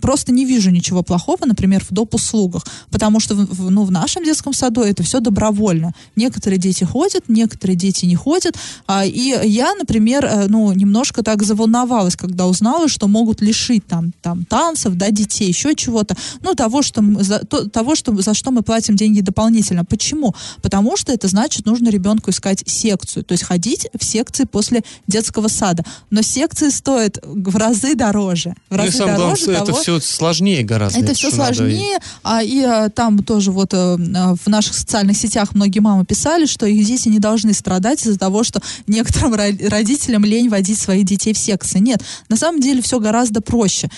просто 0.00 0.32
не 0.32 0.44
вижу 0.44 0.70
ничего 0.70 1.02
плохого, 1.02 1.44
например, 1.46 1.84
в 1.84 1.92
доп. 1.92 2.14
услугах, 2.16 2.64
потому 2.90 3.20
что 3.20 3.34
в, 3.34 3.70
ну, 3.70 3.84
в 3.84 3.90
нашем 3.90 4.24
детском 4.24 4.52
саду 4.52 4.80
это 4.80 5.02
все 5.02 5.20
добровольно. 5.20 5.92
Некоторые 6.16 6.58
дети 6.58 6.84
ходят, 6.84 7.24
некоторые 7.28 7.76
дети 7.76 8.06
не 8.06 8.16
ходят, 8.16 8.56
а, 8.86 9.04
и 9.04 9.34
я, 9.44 9.74
например, 9.74 10.24
э, 10.24 10.46
ну, 10.48 10.72
немножко 10.72 11.22
так 11.22 11.42
заволновалась, 11.42 12.16
когда 12.16 12.46
узнала, 12.46 12.88
что 12.88 13.08
могут 13.08 13.42
лишить 13.42 13.86
там, 13.86 14.12
там 14.22 14.44
танцев, 14.44 14.94
да, 14.94 15.10
детей, 15.10 15.48
еще 15.48 15.74
чего-то, 15.74 16.16
ну, 16.42 16.54
того, 16.54 16.82
что, 16.82 17.02
за, 17.22 17.40
то- 17.40 17.68
того 17.68 17.94
что, 17.96 18.16
за 18.22 18.34
что 18.34 18.50
мы 18.50 18.62
платим 18.62 18.96
деньги 18.96 19.20
дополнительно. 19.20 19.84
Почему? 19.84 20.34
Потому 20.62 20.96
что 20.96 21.12
это 21.12 21.28
значит, 21.28 21.66
нужно 21.66 21.90
ребенку 21.90 22.30
искать 22.30 22.62
секцию, 22.66 23.24
то 23.24 23.32
есть 23.32 23.44
ходить 23.44 23.88
в 23.98 24.04
секции 24.04 24.44
после 24.44 24.82
детского 25.06 25.48
сада. 25.48 25.84
Но 26.10 26.22
секции 26.22 26.70
стоят 26.70 27.18
в 27.22 27.56
разы 27.56 27.94
дороже. 27.94 28.54
В 28.70 28.76
Ну 28.76 28.82
разы 28.82 28.98
главное, 28.98 29.16
дороже 29.18 29.46
того, 29.46 29.75
все 29.80 30.00
сложнее 30.00 30.62
гораздо. 30.62 30.98
это 31.00 31.14
все 31.14 31.30
ж 31.30 31.34
надо 31.34 31.54
сложнее, 31.54 31.98
а, 32.22 32.42
и 32.42 32.60
а, 32.62 32.88
там 32.88 33.22
тоже 33.22 33.52
вот 33.52 33.72
э, 33.72 33.96
в 33.96 34.46
наших 34.48 34.74
социальных 34.74 35.16
сетях 35.16 35.54
многие 35.54 35.80
мамы 35.80 36.04
писали, 36.04 36.46
что 36.46 36.66
их 36.66 36.86
дети 36.86 37.08
не 37.08 37.18
должны 37.18 37.52
страдать 37.52 38.04
из-за 38.04 38.18
того, 38.18 38.44
что 38.44 38.60
некоторым 38.86 39.34
ро- 39.34 39.68
родителям 39.68 40.24
лень 40.24 40.48
водить 40.48 40.78
своих 40.78 41.04
детей 41.04 41.32
в 41.32 41.38
секции. 41.38 41.78
Нет, 41.78 42.02
на 42.28 42.36
самом 42.36 42.60
деле 42.60 42.82
все 42.82 42.98
гораздо 43.00 43.40
проще. 43.40 43.88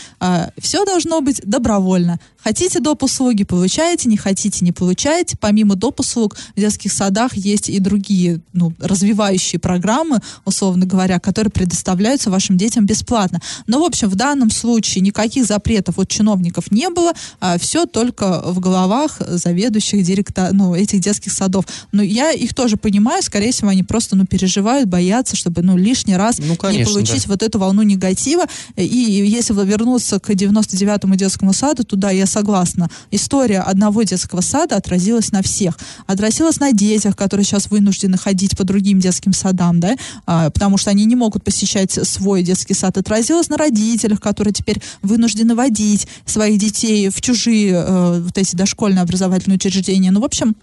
все 0.59 0.85
должно 0.85 1.21
быть 1.21 1.41
добровольно. 1.45 2.19
Хотите 2.43 2.81
доп. 2.81 3.03
услуги, 3.03 3.45
получаете, 3.45 4.09
не 4.09 4.17
хотите, 4.17 4.65
не 4.65 4.73
получаете. 4.73 5.37
Помимо 5.39 5.75
доп. 5.75 6.01
услуг 6.01 6.37
в 6.57 6.61
детских 6.61 6.93
садах 6.93 7.37
есть 7.37 7.69
и 7.69 7.79
другие 7.81 8.41
ну, 8.53 8.73
развивающие 8.79 9.59
программы, 9.59 10.21
условно 10.45 10.87
говоря, 10.87 11.19
которые 11.19 11.51
предоставляются 11.51 12.31
вашим 12.31 12.57
детям 12.57 12.87
бесплатно. 12.87 13.41
Но, 13.67 13.81
в 13.81 13.85
общем, 13.85 14.09
в 14.09 14.15
данном 14.15 14.51
случае 14.51 15.03
никаких 15.03 15.47
запретов 15.47 15.99
от 15.99 16.09
чиновников 16.09 16.71
не 16.71 16.89
было, 16.91 17.13
все 17.59 17.87
только 17.87 18.43
в 18.45 18.61
головах 18.61 19.19
заведующих 19.21 20.05
директор, 20.05 20.53
ну, 20.53 20.75
этих 20.75 21.01
детских 21.01 21.33
садов. 21.33 21.65
Но 21.93 22.03
я 22.03 22.31
их 22.31 22.55
тоже 22.55 22.77
понимаю, 22.77 23.23
скорее 23.23 23.53
всего, 23.53 23.69
они 23.69 23.83
просто 23.83 24.17
ну, 24.17 24.27
переживают, 24.27 24.89
боятся, 24.89 25.37
чтобы 25.37 25.63
ну, 25.63 25.77
лишний 25.77 26.17
раз 26.17 26.39
Ну, 26.39 26.47
не 26.47 26.57
конечно, 26.57 26.93
получить 26.93 27.25
да. 27.25 27.33
вот 27.33 27.43
эту 27.43 27.59
волну 27.59 27.83
негатива. 27.83 28.47
И 28.77 28.85
если 28.87 29.53
вернуться 29.65 30.21
к 30.21 30.31
99-му 30.31 31.17
детскому 31.17 31.53
саду, 31.53 31.85
туда 31.85 32.11
я 32.11 32.27
согласна. 32.29 32.89
История 33.11 33.61
одного 33.61 34.03
детского 34.05 34.41
сада 34.41 34.77
отразилась 34.77 35.33
на 35.33 35.43
всех. 35.43 35.79
Отразилась 36.07 36.61
на 36.61 36.73
детях, 36.73 37.17
которые 37.17 37.45
сейчас 37.45 37.71
вынуждены 37.71 38.17
ходить 38.17 38.57
по 38.57 38.65
другим 38.65 39.01
детским 39.01 39.33
садам, 39.33 39.81
да, 39.81 39.97
а, 40.27 40.51
потому 40.51 40.79
что 40.79 40.91
они 40.91 41.05
не 41.05 41.17
могут 41.17 41.43
посещать 41.43 41.93
свой 41.93 42.43
детский 42.43 42.75
сад. 42.75 42.97
Отразилась 42.97 43.49
на 43.49 43.57
родителях, 43.57 44.21
которые 44.21 44.55
теперь 44.55 44.81
вынуждены 45.03 45.55
водить 45.55 46.07
своих 46.25 46.59
детей 46.59 47.09
в 47.09 47.21
чужие 47.21 47.73
э, 47.73 48.21
вот 48.21 48.37
эти 48.39 48.55
дошкольные 48.55 49.03
образовательные 49.03 49.57
учреждения. 49.57 50.11
Ну, 50.11 50.21
в 50.21 50.25
общем, 50.25 50.55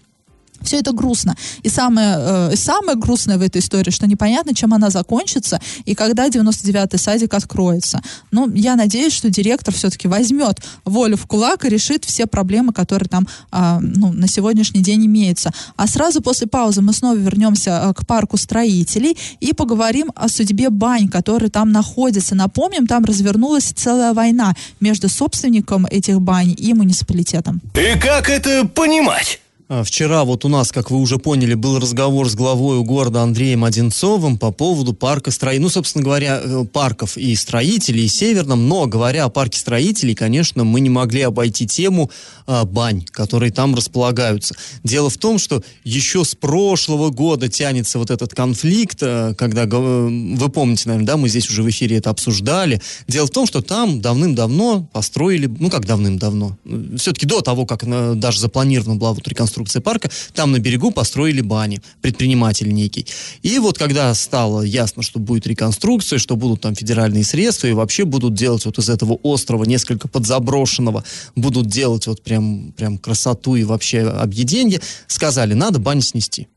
все 0.62 0.78
это 0.78 0.92
грустно. 0.92 1.36
И 1.62 1.68
самое, 1.68 2.16
э, 2.18 2.56
самое 2.56 2.96
грустное 2.96 3.38
в 3.38 3.42
этой 3.42 3.58
истории, 3.58 3.90
что 3.90 4.06
непонятно, 4.06 4.54
чем 4.54 4.74
она 4.74 4.90
закончится 4.90 5.60
и 5.84 5.94
когда 5.94 6.28
99-й 6.28 6.98
садик 6.98 7.34
откроется. 7.34 8.00
Ну, 8.30 8.50
я 8.52 8.76
надеюсь, 8.76 9.12
что 9.12 9.30
директор 9.30 9.72
все-таки 9.74 10.08
возьмет 10.08 10.60
волю 10.84 11.16
в 11.16 11.26
кулак 11.26 11.64
и 11.64 11.68
решит 11.68 12.04
все 12.04 12.26
проблемы, 12.26 12.72
которые 12.72 13.08
там 13.08 13.26
а, 13.50 13.78
ну, 13.80 14.12
на 14.12 14.28
сегодняшний 14.28 14.82
день 14.82 15.06
имеются. 15.06 15.50
А 15.76 15.86
сразу 15.86 16.20
после 16.20 16.46
паузы 16.46 16.82
мы 16.82 16.92
снова 16.92 17.16
вернемся 17.16 17.70
э, 17.84 17.94
к 17.94 18.06
парку 18.06 18.36
строителей 18.36 19.16
и 19.40 19.52
поговорим 19.52 20.12
о 20.14 20.28
судьбе 20.28 20.70
бань, 20.70 21.08
которые 21.08 21.50
там 21.50 21.72
находятся. 21.72 22.34
Напомним, 22.34 22.86
там 22.86 23.04
развернулась 23.04 23.72
целая 23.74 24.12
война 24.12 24.54
между 24.80 25.08
собственником 25.08 25.86
этих 25.86 26.20
бань 26.20 26.54
и 26.56 26.74
муниципалитетом. 26.74 27.60
И 27.74 27.98
как 27.98 28.30
это 28.30 28.66
понимать? 28.66 29.40
А, 29.68 29.82
Вчера 29.82 30.24
вот 30.24 30.44
у 30.44 30.48
нас, 30.48 30.70
как 30.70 30.92
вы 30.92 30.98
уже 30.98 31.18
поняли, 31.18 31.54
был 31.54 31.80
разговор 31.80 32.28
с 32.28 32.36
главой 32.36 32.84
города 32.84 33.22
Андреем 33.22 33.64
Одинцовым 33.64 34.38
по 34.38 34.52
поводу 34.52 34.92
парка 34.92 35.32
строителей. 35.32 35.64
Ну, 35.64 35.70
собственно 35.70 36.04
говоря, 36.04 36.40
э, 36.42 36.64
парков 36.72 37.16
и 37.16 37.34
строителей, 37.34 38.04
и 38.04 38.08
северном. 38.08 38.68
Но, 38.68 38.86
говоря 38.86 39.24
о 39.24 39.28
парке 39.28 39.58
строителей, 39.58 40.14
конечно, 40.14 40.62
мы 40.62 40.80
не 40.80 40.88
могли 40.88 41.22
обойти 41.22 41.66
тему 41.66 42.10
а, 42.46 42.64
бань, 42.64 43.04
которые 43.10 43.50
там 43.50 43.74
располагаются. 43.74 44.54
Дело 44.84 45.10
в 45.10 45.16
том, 45.16 45.38
что 45.38 45.62
еще 45.82 46.24
с 46.24 46.36
прошлого 46.36 47.10
года 47.10 47.48
тянется 47.48 47.98
вот 47.98 48.12
этот 48.12 48.34
конфликт, 48.34 48.98
э, 49.00 49.34
когда, 49.36 49.64
э, 49.64 49.66
вы 49.66 50.48
помните, 50.48 50.84
наверное, 50.86 51.06
да, 51.06 51.16
мы 51.16 51.28
здесь 51.28 51.50
уже 51.50 51.64
в 51.64 51.70
эфире 51.70 51.96
это 51.96 52.10
обсуждали. 52.10 52.80
Дело 53.08 53.26
в 53.26 53.30
том, 53.30 53.46
что 53.46 53.62
там 53.62 54.00
давным-давно 54.00 54.88
построили, 54.92 55.52
ну, 55.58 55.70
как 55.70 55.86
давным-давно, 55.86 56.56
все-таки 56.98 57.26
до 57.26 57.40
того, 57.40 57.66
как 57.66 57.84
даже 58.18 58.38
запланирована 58.38 58.94
была 58.94 59.12
вот 59.12 59.26
реконструкция 59.26 59.55
парка, 59.80 60.10
там 60.34 60.52
на 60.52 60.58
берегу 60.58 60.90
построили 60.90 61.40
бани, 61.40 61.80
предприниматель 62.00 62.72
некий. 62.72 63.06
И 63.42 63.58
вот 63.58 63.78
когда 63.78 64.12
стало 64.14 64.62
ясно, 64.62 65.02
что 65.02 65.18
будет 65.18 65.46
реконструкция, 65.46 66.18
что 66.18 66.36
будут 66.36 66.60
там 66.60 66.74
федеральные 66.74 67.24
средства, 67.24 67.66
и 67.66 67.72
вообще 67.72 68.04
будут 68.04 68.34
делать 68.34 68.64
вот 68.66 68.78
из 68.78 68.88
этого 68.88 69.18
острова, 69.22 69.64
несколько 69.64 70.08
подзаброшенного, 70.08 71.04
будут 71.34 71.66
делать 71.66 72.06
вот 72.06 72.22
прям, 72.22 72.72
прям 72.76 72.98
красоту 72.98 73.56
и 73.56 73.64
вообще 73.64 74.00
объедение, 74.02 74.80
сказали, 75.06 75.54
надо 75.54 75.78
бани 75.78 76.00
снести. 76.00 76.48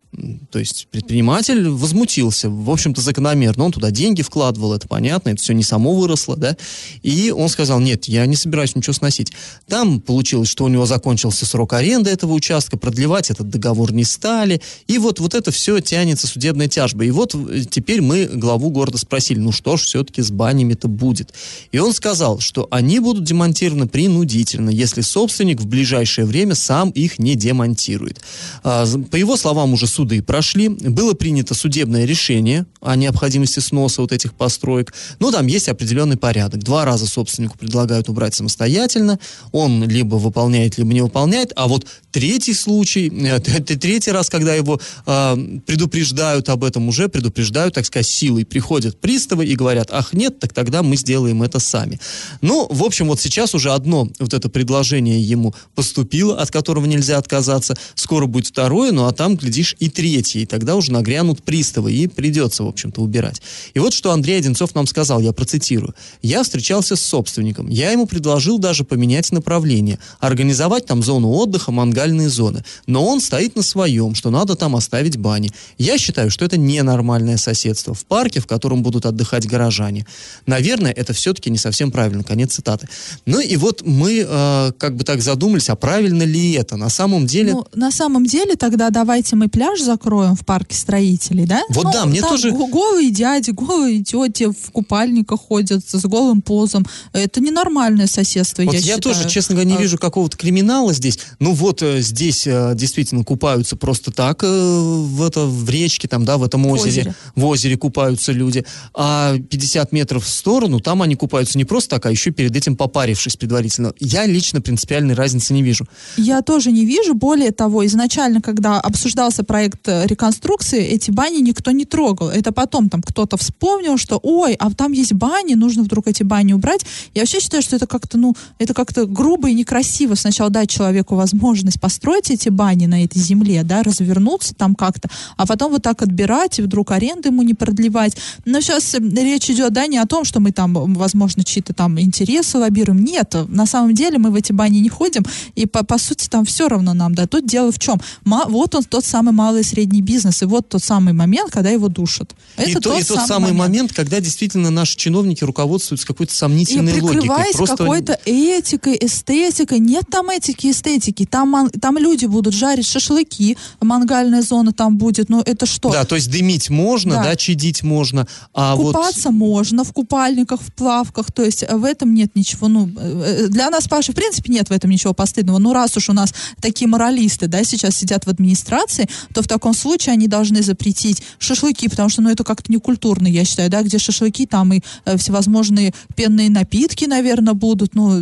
То 0.51 0.57
есть 0.57 0.87
предприниматель 0.89 1.69
возмутился, 1.69 2.49
в 2.49 2.69
общем-то, 2.71 2.99
закономерно. 2.99 3.65
Он 3.65 3.71
туда 3.71 3.91
деньги 3.91 4.23
вкладывал, 4.23 4.73
это 4.73 4.87
понятно, 4.87 5.29
это 5.29 5.41
все 5.41 5.53
не 5.53 5.63
само 5.63 5.93
выросло, 5.93 6.35
да. 6.35 6.57
И 7.03 7.29
он 7.29 7.47
сказал, 7.47 7.79
нет, 7.79 8.05
я 8.05 8.25
не 8.25 8.35
собираюсь 8.35 8.75
ничего 8.75 8.93
сносить. 8.93 9.31
Там 9.67 10.01
получилось, 10.01 10.49
что 10.49 10.63
у 10.63 10.67
него 10.67 10.87
закончился 10.87 11.45
срок 11.45 11.73
аренды 11.73 12.09
этого 12.09 12.33
участка, 12.33 12.75
продлевать 12.75 13.29
этот 13.29 13.49
договор 13.49 13.93
не 13.93 14.03
стали. 14.03 14.61
И 14.87 14.97
вот, 14.97 15.19
вот 15.19 15.35
это 15.35 15.51
все 15.51 15.79
тянется 15.79 16.25
судебная 16.25 16.67
тяжба. 16.67 17.05
И 17.05 17.11
вот 17.11 17.35
э, 17.35 17.65
теперь 17.69 18.01
мы 18.01 18.25
главу 18.25 18.71
города 18.71 18.97
спросили, 18.97 19.37
ну 19.37 19.51
что 19.51 19.77
ж 19.77 19.81
все-таки 19.81 20.23
с 20.23 20.31
банями-то 20.31 20.87
будет? 20.87 21.35
И 21.71 21.77
он 21.77 21.93
сказал, 21.93 22.39
что 22.39 22.67
они 22.71 22.99
будут 22.99 23.25
демонтированы 23.25 23.87
принудительно, 23.87 24.71
если 24.71 25.01
собственник 25.01 25.61
в 25.61 25.67
ближайшее 25.67 26.25
время 26.25 26.55
сам 26.55 26.89
их 26.89 27.19
не 27.19 27.35
демонтирует. 27.35 28.21
А, 28.63 28.87
По 29.11 29.15
его 29.15 29.37
словам, 29.37 29.73
уже 29.73 29.85
суды 29.99 30.21
прошли, 30.21 30.69
было 30.69 31.13
принято 31.13 31.53
судебное 31.53 32.05
решение 32.05 32.65
о 32.79 32.95
необходимости 32.95 33.59
сноса 33.59 34.01
вот 34.01 34.13
этих 34.13 34.33
построек. 34.33 34.93
Но 35.19 35.29
там 35.29 35.45
есть 35.47 35.67
определенный 35.67 36.15
порядок. 36.15 36.63
Два 36.63 36.85
раза 36.85 37.05
собственнику 37.05 37.57
предлагают 37.57 38.07
убрать 38.07 38.33
самостоятельно, 38.33 39.19
он 39.51 39.83
либо 39.83 40.15
выполняет, 40.15 40.77
либо 40.77 40.93
не 40.93 41.01
выполняет, 41.01 41.51
а 41.57 41.67
вот 41.67 41.85
третий 42.11 42.53
случай, 42.53 43.09
э, 43.09 43.39
т- 43.41 43.75
третий 43.75 44.11
раз, 44.11 44.29
когда 44.29 44.55
его 44.55 44.79
а, 45.05 45.37
предупреждают 45.65 46.47
об 46.47 46.63
этом, 46.63 46.87
уже 46.87 47.09
предупреждают, 47.09 47.73
так 47.73 47.85
сказать, 47.85 48.07
силой. 48.07 48.45
Приходят 48.45 49.01
приставы 49.01 49.45
и 49.45 49.55
говорят, 49.55 49.89
ах 49.91 50.13
нет, 50.13 50.39
так 50.39 50.53
тогда 50.53 50.81
мы 50.81 50.95
сделаем 50.95 51.43
это 51.43 51.59
сами. 51.59 51.99
Ну, 52.39 52.67
в 52.69 52.85
общем, 52.85 53.07
вот 53.07 53.19
сейчас 53.19 53.53
уже 53.53 53.73
одно 53.73 54.07
вот 54.19 54.33
это 54.33 54.47
предложение 54.47 55.21
ему 55.21 55.53
поступило, 55.75 56.39
от 56.39 56.51
которого 56.51 56.85
нельзя 56.85 57.17
отказаться. 57.17 57.75
Скоро 57.95 58.27
будет 58.27 58.47
второе, 58.47 58.93
ну 58.93 59.05
а 59.05 59.11
там, 59.11 59.35
глядишь, 59.35 59.75
и 59.79 59.88
третьей, 59.89 60.43
и 60.43 60.45
тогда 60.45 60.75
уже 60.75 60.91
нагрянут 60.91 61.43
приставы, 61.43 61.91
и 61.91 62.07
придется, 62.07 62.63
в 62.63 62.67
общем-то, 62.67 63.01
убирать. 63.01 63.41
И 63.73 63.79
вот 63.79 63.93
что 63.93 64.11
Андрей 64.11 64.37
Одинцов 64.37 64.75
нам 64.75 64.87
сказал, 64.87 65.21
я 65.21 65.33
процитирую. 65.33 65.95
«Я 66.21 66.43
встречался 66.43 66.95
с 66.95 67.01
собственником. 67.01 67.69
Я 67.69 67.91
ему 67.91 68.05
предложил 68.05 68.59
даже 68.59 68.83
поменять 68.83 69.31
направление, 69.31 69.99
организовать 70.19 70.85
там 70.85 71.01
зону 71.01 71.29
отдыха, 71.29 71.71
мангальные 71.71 72.29
зоны. 72.29 72.63
Но 72.87 73.05
он 73.05 73.21
стоит 73.21 73.55
на 73.55 73.61
своем, 73.61 74.15
что 74.15 74.29
надо 74.29 74.55
там 74.55 74.75
оставить 74.75 75.17
бани. 75.17 75.51
Я 75.77 75.97
считаю, 75.97 76.29
что 76.29 76.45
это 76.45 76.57
ненормальное 76.57 77.37
соседство 77.37 77.93
в 77.93 78.05
парке, 78.05 78.39
в 78.39 78.47
котором 78.47 78.83
будут 78.83 79.05
отдыхать 79.05 79.47
горожане. 79.47 80.05
Наверное, 80.45 80.91
это 80.91 81.13
все-таки 81.13 81.49
не 81.49 81.57
совсем 81.57 81.91
правильно». 81.91 82.23
Конец 82.23 82.53
цитаты. 82.53 82.87
Ну 83.25 83.39
и 83.39 83.55
вот 83.55 83.81
мы 83.85 84.25
э, 84.27 84.71
как 84.77 84.95
бы 84.95 85.03
так 85.03 85.21
задумались, 85.21 85.69
а 85.69 85.75
правильно 85.75 86.23
ли 86.23 86.53
это? 86.53 86.77
На 86.77 86.89
самом 86.89 87.25
деле... 87.25 87.53
Ну, 87.53 87.65
на 87.73 87.91
самом 87.91 88.25
деле, 88.25 88.55
тогда 88.55 88.89
давайте 88.89 89.35
мы 89.35 89.47
пляж 89.47 89.78
закроем 89.83 90.35
в 90.35 90.45
парке 90.45 90.75
строителей, 90.75 91.45
да? 91.45 91.61
Вот 91.69 91.85
Ну, 91.85 91.91
да, 91.91 92.05
мне 92.05 92.21
тоже- 92.21 92.51
го- 92.51 92.67
Голые 92.67 93.11
дяди, 93.11 93.51
голые 93.51 94.03
тети 94.03 94.45
в 94.51 94.71
купальниках 94.71 95.39
ходят 95.41 95.83
с 95.87 96.01
голым 96.05 96.41
позом. 96.41 96.85
Это 97.13 97.41
ненормальное 97.41 98.07
соседство, 98.07 98.63
Вот 98.63 98.73
я, 98.73 98.79
я, 98.79 98.95
считаю. 98.95 99.01
тоже, 99.01 99.29
честно 99.29 99.55
говоря, 99.55 99.69
не 99.71 99.77
А, 99.77 99.81
вижу 99.81 99.97
какого-то 99.97 100.37
криминала 100.37 100.93
здесь. 100.93 101.19
Ну 101.39 101.53
вот 101.53 101.81
э, 101.81 102.01
здесь 102.01 102.45
э, 102.47 102.73
действительно 102.75 103.23
купаются 103.23 103.75
просто 103.75 104.11
так 104.11 104.43
э, 104.43 104.47
в, 104.47 105.23
это, 105.23 105.45
в 105.45 105.69
речке, 105.69 106.07
там, 106.07 106.25
да, 106.25 106.37
в 106.37 106.43
этом 106.43 106.65
озере. 106.67 106.89
озере. 107.01 107.15
В 107.35 107.45
озере 107.45 107.77
купаются 107.77 108.31
люди. 108.31 108.65
А 108.93 109.35
50 109.37 109.91
метров 109.91 110.25
в 110.25 110.29
сторону, 110.29 110.79
там 110.79 111.01
они 111.01 111.15
купаются 111.15 111.57
не 111.57 111.65
просто 111.65 111.91
так, 111.95 112.05
а 112.05 112.11
еще 112.11 112.31
перед 112.31 112.55
этим 112.55 112.75
попарившись 112.75 113.35
предварительно. 113.35 113.93
Я 113.99 114.25
лично 114.25 114.61
принципиальной 114.61 115.13
разницы 115.15 115.53
не 115.53 115.63
вижу. 115.63 115.85
Я 116.17 116.41
тоже 116.41 116.71
не 116.71 116.85
вижу. 116.85 117.13
Более 117.13 117.51
того, 117.51 117.85
изначально, 117.85 118.41
когда 118.41 118.79
обсуждался 118.79 119.43
проект 119.43 119.68
э, 119.85 120.05
реконструкции, 120.05 120.83
эти 120.83 121.11
бани 121.11 121.37
никто 121.37 121.71
не 121.71 121.85
трогал. 121.85 122.29
Это 122.29 122.51
потом 122.51 122.89
там 122.89 123.01
кто-то 123.01 123.37
вспомнил, 123.37 123.97
что 123.97 124.19
ой, 124.21 124.53
а 124.53 124.71
там 124.71 124.91
есть 124.91 125.13
бани, 125.13 125.53
нужно 125.55 125.83
вдруг 125.83 126.07
эти 126.07 126.23
бани 126.23 126.53
убрать. 126.53 126.81
Я 127.13 127.21
вообще 127.21 127.39
считаю, 127.39 127.63
что 127.63 127.75
это 127.75 127.87
как-то, 127.87 128.17
ну, 128.17 128.35
это 128.57 128.73
как-то 128.73 129.05
грубо 129.05 129.49
и 129.49 129.53
некрасиво 129.53 130.15
сначала 130.15 130.49
дать 130.49 130.69
человеку 130.69 131.15
возможность 131.15 131.79
построить 131.79 132.31
эти 132.31 132.49
бани 132.49 132.85
на 132.85 133.03
этой 133.03 133.19
земле, 133.19 133.63
да, 133.63 133.83
развернуться 133.83 134.53
там 134.55 134.75
как-то, 134.75 135.09
а 135.37 135.45
потом 135.45 135.71
вот 135.71 135.83
так 135.83 136.01
отбирать 136.01 136.59
и 136.59 136.61
вдруг 136.61 136.91
аренду 136.91 137.29
ему 137.29 137.41
не 137.43 137.53
продлевать. 137.53 138.15
Но 138.45 138.61
сейчас 138.61 138.95
речь 138.95 139.49
идет, 139.49 139.73
да, 139.73 139.87
не 139.87 139.97
о 139.97 140.05
том, 140.05 140.23
что 140.25 140.39
мы 140.39 140.51
там, 140.51 140.73
возможно, 140.93 141.43
чьи-то 141.43 141.73
там 141.73 141.99
интересы 141.99 142.57
лоббируем. 142.57 143.03
Нет, 143.03 143.35
на 143.47 143.65
самом 143.65 143.93
деле 143.93 144.17
мы 144.17 144.31
в 144.31 144.35
эти 144.35 144.51
бани 144.51 144.79
не 144.79 144.89
ходим, 144.89 145.23
и 145.55 145.65
по, 145.65 145.83
по 145.83 145.97
сути 145.97 146.27
там 146.27 146.45
все 146.45 146.67
равно 146.67 146.93
нам, 146.93 147.15
да. 147.15 147.27
Тут 147.27 147.45
дело 147.45 147.71
в 147.71 147.79
чем? 147.79 147.99
Ма- 148.23 148.45
вот 148.47 148.75
он 148.75 148.83
тот 148.83 149.05
самый 149.05 149.33
малый 149.33 149.58
и 149.59 149.63
средний 149.63 150.01
бизнес, 150.01 150.41
и 150.41 150.45
вот 150.45 150.69
тот 150.69 150.83
самый 150.83 151.13
момент, 151.13 151.51
когда 151.51 151.69
его 151.69 151.87
душат. 151.89 152.33
Это 152.57 152.69
и, 152.69 152.73
то- 152.75 152.97
и 152.97 153.03
тот 153.03 153.25
самый 153.27 153.53
момент. 153.53 153.93
когда 153.93 154.19
действительно 154.19 154.69
наши 154.69 154.97
чиновники 154.97 155.43
руководствуются 155.43 156.05
какой-то 156.07 156.33
И 156.33 156.35
сомнительной 156.35 156.93
логикой. 157.01 157.21
прикрываясь 157.21 157.55
Просто 157.55 157.77
какой-то 157.77 158.19
этикой, 158.25 158.97
эстетикой. 158.99 159.79
Нет 159.79 160.05
там 160.09 160.29
этики, 160.29 160.67
эстетики. 160.71 161.25
Там, 161.25 161.69
там 161.69 161.97
люди 161.97 162.25
будут 162.25 162.53
жарить 162.53 162.85
шашлыки, 162.85 163.57
мангальная 163.81 164.41
зона 164.41 164.71
там 164.73 164.97
будет. 164.97 165.29
Ну 165.29 165.41
это 165.41 165.65
что? 165.65 165.91
Да, 165.91 166.05
то 166.05 166.15
есть 166.15 166.29
дымить 166.31 166.69
можно, 166.69 167.15
да, 167.15 167.23
Да. 167.23 167.35
чадить 167.35 167.83
можно, 167.83 168.27
а 168.53 168.75
вот... 168.75 168.95
Купаться 168.95 169.31
можно 169.31 169.83
в 169.83 169.91
купальниках, 169.93 170.61
в 170.61 170.71
плавках, 170.73 171.31
то 171.31 171.43
есть 171.43 171.63
э, 171.63 171.75
в 171.75 171.83
этом 171.83 172.13
нет 172.13 172.35
ничего, 172.35 172.67
ну, 172.67 172.89
э, 172.97 173.47
для 173.49 173.69
нас, 173.69 173.87
Паша, 173.87 174.11
в 174.11 174.15
принципе, 174.15 174.51
нет 174.53 174.69
в 174.69 174.71
этом 174.71 174.89
ничего 174.89 175.13
постыдного. 175.13 175.57
Ну, 175.59 175.73
раз 175.73 175.95
уж 175.97 176.09
у 176.09 176.13
нас 176.13 176.33
такие 176.61 176.87
моралисты, 176.87 177.47
да, 177.47 177.63
сейчас 177.63 177.97
сидят 177.97 178.25
в 178.25 178.29
администрации, 178.29 179.07
то 179.33 179.41
в 179.41 179.47
таком 179.49 179.73
случае 179.73 180.13
они 180.13 180.27
должны 180.27 180.61
запретить 180.61 181.21
шашлыки, 181.39 181.89
потому 181.89 182.09
что, 182.09 182.21
ну, 182.21 182.29
это 182.29 182.43
как-то 182.43 182.71
некультурно, 182.71 183.27
я 183.27 183.43
считаю, 183.43 183.69
да, 183.69 183.81
где 183.81 183.99
шашлыки, 183.99 184.45
там 184.45 184.73
и 184.73 184.81
э, 185.05 185.17
всевозможные 185.17 185.93
пенные 186.15 186.49
напитки, 186.49 187.05
наверное, 187.05 187.53
будут, 187.53 187.95
ну, 187.95 188.19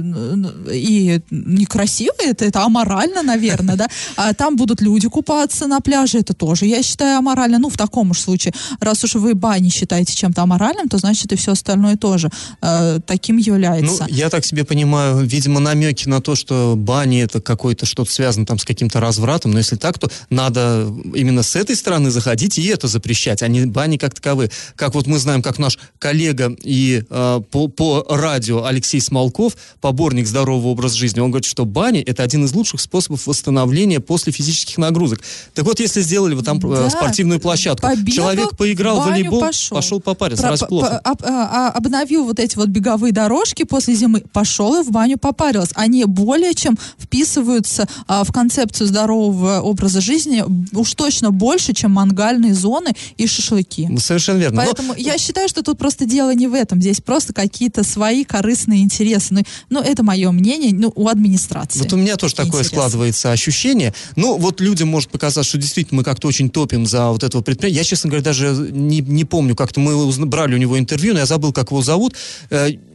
и 0.71 1.21
некрасиво 1.29 2.15
это, 2.19 2.45
это 2.45 2.63
аморально, 2.63 3.23
наверное, 3.23 3.75
да, 3.75 3.87
а 4.15 4.33
там 4.33 4.55
будут 4.55 4.81
люди 4.81 5.07
купаться 5.07 5.67
на 5.67 5.79
пляже, 5.79 6.19
это 6.19 6.33
тоже, 6.33 6.65
я 6.65 6.81
считаю, 6.81 7.19
аморально, 7.19 7.59
ну, 7.59 7.69
в 7.69 7.77
таком 7.77 8.11
уж 8.11 8.19
случае, 8.19 8.53
раз 8.79 9.03
уж 9.03 9.15
вы 9.15 9.35
бани 9.35 9.69
считаете 9.69 10.15
чем-то 10.15 10.41
аморальным, 10.41 10.87
то 10.89 10.97
значит 10.97 11.31
и 11.33 11.35
все 11.35 11.51
остальное 11.51 11.97
тоже 11.97 12.29
э, 12.61 12.99
таким 13.05 13.37
Ну, 13.37 13.41
является. 13.41 14.05
я 14.09 14.29
так 14.29 14.45
себе 14.45 14.63
понимаю, 14.63 15.25
видимо, 15.25 15.59
намеки 15.59 16.07
на 16.07 16.21
то, 16.21 16.35
что 16.35 16.75
бани 16.77 17.21
это 17.21 17.41
какой-то 17.41 17.85
что-то 17.85 18.11
связано 18.11 18.45
там 18.45 18.57
с 18.57 18.63
каким-то 18.63 18.99
развратом, 18.99 19.51
но 19.51 19.57
если 19.57 19.75
так, 19.75 19.99
то 19.99 20.09
надо 20.29 20.87
именно 21.17 21.43
с 21.43 21.55
этой 21.55 21.75
стороны 21.75 22.09
заходить 22.11 22.57
и 22.57 22.65
это 22.67 22.87
запрещать, 22.87 23.41
а 23.43 23.47
не 23.47 23.65
бани 23.65 23.97
как 23.97 24.13
таковые. 24.13 24.49
Как 24.75 24.93
вот 24.95 25.07
мы 25.07 25.17
знаем, 25.19 25.41
как 25.41 25.57
наш 25.59 25.77
коллега 25.99 26.55
и 26.63 27.03
э, 27.09 27.41
по, 27.51 27.67
по 27.67 28.05
радио 28.09 28.63
Алексей 28.65 29.01
Смолков, 29.01 29.57
поборник 29.81 30.27
здорового 30.27 30.67
образа 30.67 30.95
жизни, 30.97 31.19
он 31.19 31.31
говорит, 31.31 31.45
что 31.45 31.65
бани 31.65 31.99
это 32.01 32.23
один 32.23 32.45
из 32.45 32.53
лучших 32.53 32.79
способов 32.81 33.27
восстановления 33.27 33.99
после 33.99 34.31
физических 34.31 34.77
нагрузок. 34.77 35.19
Так 35.53 35.65
вот, 35.65 35.79
если 35.79 36.01
сделали 36.01 36.35
вы 36.35 36.43
там 36.43 36.57
э, 36.59 36.75
Да. 36.75 36.89
спортивную 36.89 37.39
площадку, 37.39 37.87
Побегал, 37.87 38.15
человек 38.15 38.57
поиграл 38.57 39.01
в 39.01 39.05
волейбол, 39.07 39.41
пошел. 39.41 39.75
пошел 39.77 39.99
попариться, 39.99 40.43
Про- 40.43 40.51
раз 40.51 40.59
плохо. 40.61 41.01
по- 41.03 41.11
об- 41.11 41.23
а- 41.23 41.67
а- 41.67 41.71
обновил 41.71 42.23
вот 42.25 42.39
эти 42.39 42.55
вот 42.55 42.69
беговые 42.69 43.11
дорожки 43.11 43.63
после 43.63 43.95
зимы, 43.95 44.23
пошел 44.33 44.79
и 44.79 44.83
в 44.83 44.91
баню 44.91 45.17
попарился. 45.17 45.71
Они 45.75 46.05
более 46.05 46.53
чем 46.53 46.77
вписываются 46.99 47.87
а, 48.07 48.23
в 48.23 48.31
концепцию 48.31 48.87
здорового 48.87 49.61
образа 49.61 50.01
жизни, 50.01 50.43
уж 50.73 50.93
точно 51.07 51.31
больше, 51.31 51.73
чем 51.73 51.91
мангальные 51.91 52.53
зоны 52.53 52.91
и 53.15 53.27
шашлыки. 53.27 53.87
Совершенно 53.97 54.39
верно. 54.39 54.57
Но- 54.57 54.65
Поэтому 54.65 54.93
я 54.97 55.17
считаю, 55.17 55.47
что 55.47 55.63
тут 55.63 55.77
просто 55.77 56.05
дело 56.05 56.33
не 56.35 56.47
в 56.47 56.53
этом. 56.53 56.81
Здесь 56.81 56.99
просто 56.99 57.31
какие-то 57.33 57.85
свои 57.85 58.25
корыстные 58.25 58.81
интересы. 58.81 59.27
Ну, 59.33 59.41
ну, 59.69 59.81
это 59.81 60.03
мое 60.03 60.31
мнение, 60.31 60.73
ну, 60.73 60.91
у 60.95 61.07
администрации. 61.07 61.79
Вот 61.79 61.93
у 61.93 61.95
меня 61.95 62.17
тоже 62.17 62.35
такое 62.35 62.59
Интересно. 62.61 62.77
складывается 62.77 63.31
ощущение. 63.31 63.93
Ну, 64.17 64.37
вот 64.37 64.59
людям 64.59 64.89
может 64.89 65.09
показаться, 65.09 65.47
что 65.49 65.57
действительно 65.57 65.99
мы 65.99 66.03
как-то 66.03 66.27
очень 66.27 66.49
топим 66.49 66.85
за 66.85 67.07
вот 67.07 67.23
этого 67.23 67.41
предприятия. 67.41 67.77
Я, 67.77 67.83
честно 67.85 68.09
говоря, 68.09 68.23
даже 68.25 68.47
не, 68.71 68.99
не 68.99 69.23
помню, 69.23 69.55
как-то 69.55 69.79
мы 69.79 70.11
брали 70.25 70.55
у 70.55 70.57
него 70.57 70.77
интервью, 70.77 71.13
но 71.13 71.19
я 71.19 71.25
забыл, 71.25 71.53
как 71.53 71.71
его 71.71 71.81
зовут. 71.81 72.15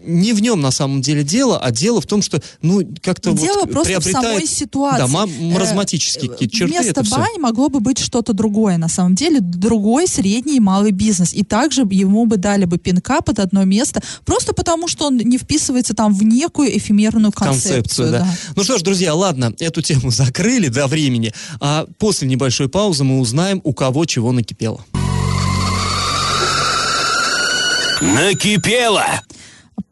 Э, 0.03 0.11
не 0.11 0.33
в 0.33 0.43
нем 0.43 0.61
на 0.61 0.71
самом 0.71 1.01
деле 1.01 1.25
дело, 1.25 1.59
а 1.59 1.71
дело 1.71 2.01
в 2.01 2.07
том, 2.07 2.23
что, 2.23 2.43
ну, 2.61 2.83
как-то 3.01 3.33
Дело 3.33 3.61
вот 3.61 3.71
просто 3.71 4.01
в 4.01 4.03
приобретает... 4.03 4.27
самой 4.27 4.47
ситуации. 4.47 4.99
Да, 4.99 5.23
Э, 5.23 5.53
маразматические 5.53 6.31
какие-то 6.31 6.57
черты. 6.57 6.79
Вместо 6.79 7.03
бани 7.05 7.38
могло 7.38 7.69
бы 7.69 7.81
быть 7.81 7.99
что-то 7.99 8.33
другое, 8.33 8.79
на 8.79 8.88
самом 8.88 9.15
деле, 9.15 9.41
другой 9.41 10.07
средний 10.07 10.57
и 10.57 10.61
малый 10.61 10.93
бизнес. 10.93 11.33
И 11.33 11.43
также 11.43 11.83
ему 11.83 12.27
бы 12.27 12.37
дали 12.37 12.65
бы 12.65 12.79
пинка 12.79 13.21
под 13.21 13.38
одно 13.38 13.65
место, 13.65 14.03
просто 14.25 14.53
потому 14.53 14.88
что 14.88 15.07
он 15.07 15.17
не 15.17 15.38
вписывается 15.38 15.95
там 15.95 16.15
в 16.15 16.23
некую 16.23 16.77
эфемерную 16.77 17.33
концепцию. 17.33 17.75
концепцию, 17.75 18.11
да. 18.12 18.29
Ну 18.57 18.65
что 18.65 18.79
ж, 18.79 18.83
друзья, 18.83 19.15
ладно, 19.15 19.53
эту 19.59 19.83
тему 19.83 20.11
закрыли 20.11 20.69
до 20.69 20.87
времени, 20.87 21.33
а 21.61 21.87
после 21.99 22.29
небольшой 22.29 22.69
паузы 22.69 23.05
мы 23.05 23.21
узнаем, 23.21 23.61
у 23.65 23.73
кого 23.73 24.05
чего 24.05 24.33
накипело. 24.33 24.85
Накипело! 28.01 29.05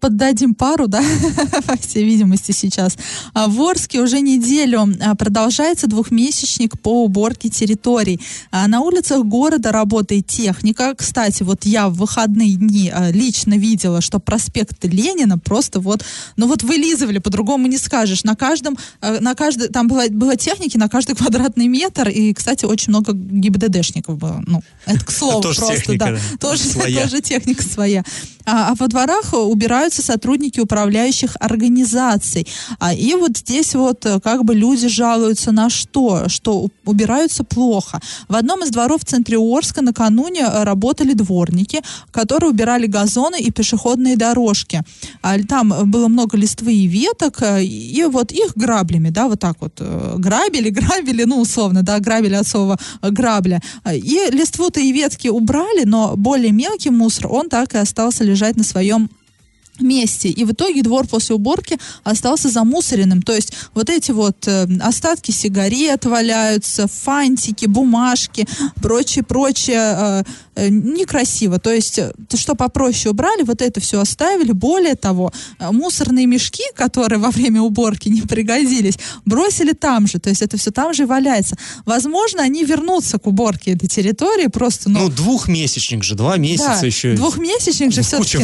Поддадим 0.00 0.54
пару, 0.54 0.88
да, 0.88 1.02
по 1.66 1.76
всей 1.76 2.04
видимости 2.04 2.52
сейчас. 2.52 2.96
А 3.34 3.46
в 3.48 3.60
Орске 3.60 4.00
уже 4.00 4.20
неделю 4.20 4.88
а, 5.00 5.14
продолжается 5.14 5.86
двухмесячник 5.86 6.80
по 6.80 7.04
уборке 7.04 7.48
территорий. 7.48 8.20
А 8.50 8.66
на 8.68 8.80
улицах 8.80 9.24
города 9.24 9.72
работает 9.72 10.26
техника. 10.26 10.94
Кстати, 10.96 11.42
вот 11.42 11.64
я 11.64 11.88
в 11.88 11.94
выходные 11.94 12.54
дни 12.54 12.92
лично 13.12 13.54
видела, 13.54 14.00
что 14.00 14.18
проспект 14.18 14.84
Ленина 14.84 15.38
просто 15.38 15.80
вот, 15.80 16.04
ну 16.36 16.46
вот 16.46 16.62
вылизывали, 16.62 17.18
по-другому 17.18 17.66
не 17.66 17.78
скажешь. 17.78 18.24
На 18.24 18.34
каждом, 18.34 18.78
на 19.00 19.34
каждой, 19.34 19.68
там 19.68 19.88
было, 19.88 20.04
было 20.10 20.36
техники 20.36 20.76
на 20.76 20.88
каждый 20.88 21.14
квадратный 21.16 21.68
метр, 21.68 22.08
и, 22.08 22.32
кстати, 22.32 22.64
очень 22.64 22.90
много 22.90 23.12
ГИБДДшников 23.12 24.18
было. 24.18 24.42
Ну, 24.46 24.62
это 24.86 25.04
к 25.04 25.10
слову 25.20 25.42
просто, 25.42 25.66
техника, 25.66 26.06
да. 26.06 26.12
да. 26.12 26.18
Тоже, 26.38 26.64
Своя. 26.64 27.02
тоже 27.02 27.20
техника 27.20 27.62
своя. 27.62 28.04
А, 28.50 28.70
а 28.70 28.74
во 28.74 28.88
дворах 28.88 29.32
убираются 29.32 30.02
сотрудники 30.02 30.58
управляющих 30.60 31.36
организаций. 31.38 32.46
А, 32.80 32.92
и 32.92 33.14
вот 33.14 33.36
здесь 33.38 33.74
вот 33.74 34.04
э, 34.06 34.18
как 34.20 34.44
бы 34.44 34.54
люди 34.54 34.88
жалуются 34.88 35.52
на 35.52 35.70
что? 35.70 36.28
Что 36.28 36.66
убираются 36.84 37.44
плохо. 37.44 38.00
В 38.28 38.34
одном 38.34 38.64
из 38.64 38.70
дворов 38.70 39.02
в 39.02 39.04
центре 39.04 39.38
Орска 39.38 39.82
накануне 39.82 40.40
э, 40.40 40.64
работали 40.64 41.12
дворники, 41.12 41.80
которые 42.10 42.50
убирали 42.50 42.86
газоны 42.86 43.38
и 43.40 43.52
пешеходные 43.52 44.16
дорожки. 44.16 44.82
А, 45.22 45.38
Там 45.48 45.72
э, 45.72 45.84
было 45.84 46.08
много 46.08 46.36
листвы 46.36 46.74
и 46.74 46.86
веток, 46.88 47.42
э, 47.42 47.62
и 47.62 48.02
вот 48.04 48.32
их 48.32 48.56
граблями, 48.56 49.10
да, 49.10 49.28
вот 49.28 49.38
так 49.38 49.56
вот 49.60 49.74
э, 49.78 50.14
грабили, 50.18 50.70
грабили, 50.80 51.22
ну, 51.24 51.40
условно, 51.40 51.82
да, 51.82 52.00
грабили 52.00 52.34
от 52.34 52.48
слова 52.48 52.78
э, 53.02 53.10
грабля. 53.10 53.60
И 53.92 54.18
листву-то 54.32 54.80
и 54.80 54.90
ветки 54.90 55.28
убрали, 55.28 55.84
но 55.84 56.14
более 56.16 56.50
мелкий 56.50 56.90
мусор, 56.90 57.28
он 57.28 57.48
так 57.48 57.74
и 57.74 57.78
остался 57.78 58.24
лежать 58.24 58.39
на 58.56 58.64
своем 58.64 59.10
месте. 59.82 60.28
И 60.28 60.44
в 60.44 60.52
итоге 60.52 60.82
двор 60.82 61.06
после 61.06 61.34
уборки 61.34 61.78
остался 62.04 62.48
замусоренным. 62.48 63.22
То 63.22 63.34
есть 63.34 63.52
вот 63.74 63.90
эти 63.90 64.12
вот 64.12 64.46
э, 64.46 64.66
остатки 64.80 65.30
сигарет 65.30 66.04
валяются, 66.04 66.86
фантики, 66.88 67.66
бумажки, 67.66 68.46
прочее-прочее. 68.80 69.96
Э, 69.98 70.22
э, 70.60 70.68
некрасиво. 70.68 71.58
То 71.58 71.72
есть 71.72 71.98
э, 71.98 72.12
то, 72.28 72.36
что 72.36 72.54
попроще 72.54 73.10
убрали, 73.10 73.42
вот 73.42 73.62
это 73.62 73.80
все 73.80 74.00
оставили. 74.00 74.52
Более 74.52 74.94
того, 74.94 75.32
э, 75.58 75.70
мусорные 75.70 76.26
мешки, 76.26 76.64
которые 76.74 77.18
во 77.26 77.30
время 77.30 77.62
уборки 77.62 78.08
не 78.08 78.22
пригодились, 78.22 78.98
бросили 79.24 79.72
там 79.72 80.06
же. 80.06 80.18
То 80.18 80.30
есть 80.30 80.42
это 80.42 80.56
все 80.56 80.70
там 80.70 80.92
же 80.94 81.02
и 81.02 81.06
валяется. 81.06 81.56
Возможно, 81.86 82.42
они 82.42 82.64
вернутся 82.64 83.18
к 83.18 83.26
уборке 83.26 83.72
этой 83.72 83.88
территории 83.88 84.48
просто, 84.48 84.90
но... 84.90 85.00
Ну, 85.00 85.08
двухмесячник 85.08 86.04
же, 86.04 86.14
два 86.14 86.36
месяца 86.36 86.78
Да, 86.80 86.86
еще. 86.86 87.14
Двухмесячник 87.14 87.92
же 87.92 88.02
все-таки. 88.02 88.38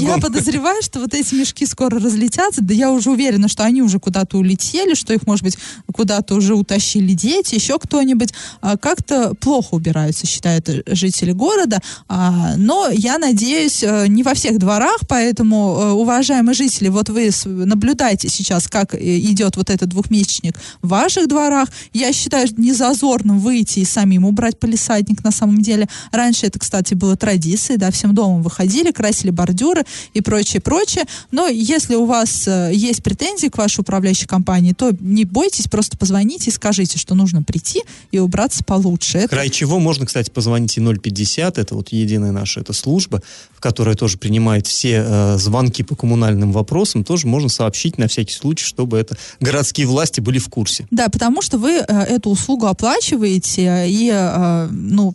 Я 0.00 0.18
подозреваю, 0.18 0.67
что 0.82 1.00
вот 1.00 1.14
эти 1.14 1.34
мешки 1.34 1.66
скоро 1.66 1.98
разлетятся. 1.98 2.62
Да 2.62 2.74
я 2.74 2.90
уже 2.90 3.10
уверена, 3.10 3.48
что 3.48 3.64
они 3.64 3.82
уже 3.82 3.98
куда-то 3.98 4.38
улетели, 4.38 4.94
что 4.94 5.12
их, 5.12 5.26
может 5.26 5.44
быть, 5.44 5.58
куда-то 5.92 6.34
уже 6.34 6.54
утащили 6.54 7.12
дети, 7.12 7.54
еще 7.54 7.78
кто-нибудь. 7.78 8.32
А, 8.60 8.76
Как-то 8.76 9.34
плохо 9.34 9.74
убираются, 9.74 10.26
считают 10.26 10.68
э, 10.68 10.82
жители 10.86 11.32
города. 11.32 11.80
А, 12.08 12.54
Но 12.56 12.88
я 12.90 13.18
надеюсь, 13.18 13.82
э, 13.82 14.06
не 14.08 14.22
во 14.22 14.34
всех 14.34 14.58
дворах, 14.58 15.00
поэтому, 15.08 15.78
э, 15.78 15.90
уважаемые 15.92 16.54
жители, 16.54 16.88
вот 16.88 17.08
вы 17.08 17.30
наблюдайте 17.44 18.28
сейчас, 18.28 18.68
как 18.68 18.94
идет 18.94 19.56
вот 19.56 19.70
этот 19.70 19.88
двухмесячник 19.88 20.56
в 20.82 20.88
ваших 20.88 21.28
дворах. 21.28 21.68
Я 21.92 22.12
считаю, 22.12 22.48
не 22.56 22.72
зазорным 22.72 23.38
выйти 23.38 23.80
и 23.80 23.84
самим 23.84 24.24
убрать 24.24 24.58
полисадник 24.58 25.24
на 25.24 25.30
самом 25.30 25.60
деле. 25.60 25.88
Раньше 26.12 26.46
это, 26.46 26.58
кстати, 26.58 26.94
было 26.94 27.16
традицией, 27.16 27.78
да, 27.78 27.90
всем 27.90 28.14
домом 28.14 28.42
выходили, 28.42 28.90
красили 28.90 29.30
бордюры 29.30 29.84
и 30.14 30.20
прочее, 30.20 30.47
прочее. 30.56 31.04
Но 31.30 31.46
если 31.46 31.94
у 31.94 32.06
вас 32.06 32.48
э, 32.48 32.70
есть 32.72 33.02
претензии 33.02 33.48
к 33.48 33.58
вашей 33.58 33.80
управляющей 33.80 34.26
компании, 34.26 34.72
то 34.72 34.92
не 35.00 35.24
бойтесь, 35.24 35.68
просто 35.68 35.98
позвоните 35.98 36.50
и 36.50 36.52
скажите, 36.52 36.98
что 36.98 37.14
нужно 37.14 37.42
прийти 37.42 37.82
и 38.10 38.18
убраться 38.18 38.64
получше. 38.64 39.18
Это 39.18 39.28
Край 39.28 39.50
чего 39.50 39.78
можно, 39.78 40.06
кстати, 40.06 40.30
позвонить 40.30 40.76
и 40.78 40.80
050, 40.80 41.58
это 41.58 41.74
вот 41.74 41.90
единая 41.90 42.32
наша 42.32 42.60
эта 42.60 42.72
служба, 42.72 43.22
в 43.54 43.60
которой 43.60 43.94
тоже 43.94 44.18
принимает 44.18 44.66
все 44.66 45.04
э, 45.06 45.38
звонки 45.38 45.82
по 45.82 45.94
коммунальным 45.94 46.52
вопросам, 46.52 47.04
тоже 47.04 47.26
можно 47.26 47.48
сообщить 47.48 47.98
на 47.98 48.08
всякий 48.08 48.34
случай, 48.34 48.64
чтобы 48.64 48.98
это 48.98 49.16
городские 49.40 49.86
власти 49.86 50.20
были 50.20 50.38
в 50.38 50.48
курсе. 50.48 50.86
Да, 50.90 51.08
потому 51.08 51.42
что 51.42 51.58
вы 51.58 51.72
э, 51.72 51.82
эту 51.86 52.30
услугу 52.30 52.66
оплачиваете, 52.66 53.86
и, 53.88 54.10
э, 54.12 54.68
ну, 54.70 55.14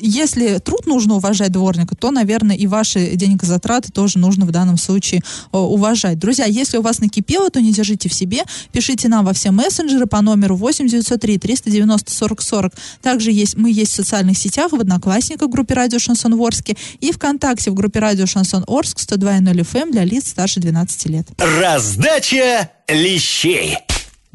если 0.00 0.58
труд 0.58 0.86
нужно 0.86 1.16
уважать 1.16 1.52
дворника, 1.52 1.94
то, 1.94 2.10
наверное, 2.10 2.56
и 2.56 2.66
ваши 2.66 3.14
деньгозатраты 3.16 3.92
тоже 3.92 4.18
нужно 4.18 4.46
в 4.46 4.50
данном 4.50 4.76
случае 4.76 5.22
э, 5.52 5.56
уважать. 5.56 6.18
Друзья, 6.18 6.44
если 6.44 6.78
у 6.78 6.82
вас 6.82 7.00
накипело, 7.00 7.50
то 7.50 7.60
не 7.60 7.72
держите 7.72 8.08
в 8.08 8.14
себе, 8.14 8.42
пишите 8.72 9.08
нам 9.08 9.24
во 9.24 9.32
все 9.32 9.50
мессенджеры 9.50 10.06
по 10.06 10.20
номеру 10.20 10.56
8903 10.56 11.38
390 11.38 12.12
40 12.12 12.42
40. 12.42 12.72
Также 13.02 13.30
есть, 13.30 13.56
мы 13.56 13.70
есть 13.70 13.92
в 13.92 13.94
социальных 13.94 14.38
сетях, 14.38 14.72
в 14.72 14.80
Одноклассниках 14.80 15.48
в 15.48 15.52
группе 15.52 15.74
Радио 15.74 15.98
Шансон 15.98 16.34
Орске 16.34 16.76
и 17.00 17.12
ВКонтакте 17.12 17.70
в 17.70 17.74
группе 17.74 18.00
Радио 18.00 18.26
Шансон 18.26 18.64
Орск 18.66 18.98
102.0 18.98 19.60
FM 19.60 19.92
для 19.92 20.04
лиц 20.04 20.28
старше 20.28 20.60
12 20.60 21.06
лет. 21.06 21.28
Раздача 21.38 22.70
лещей. 22.88 23.78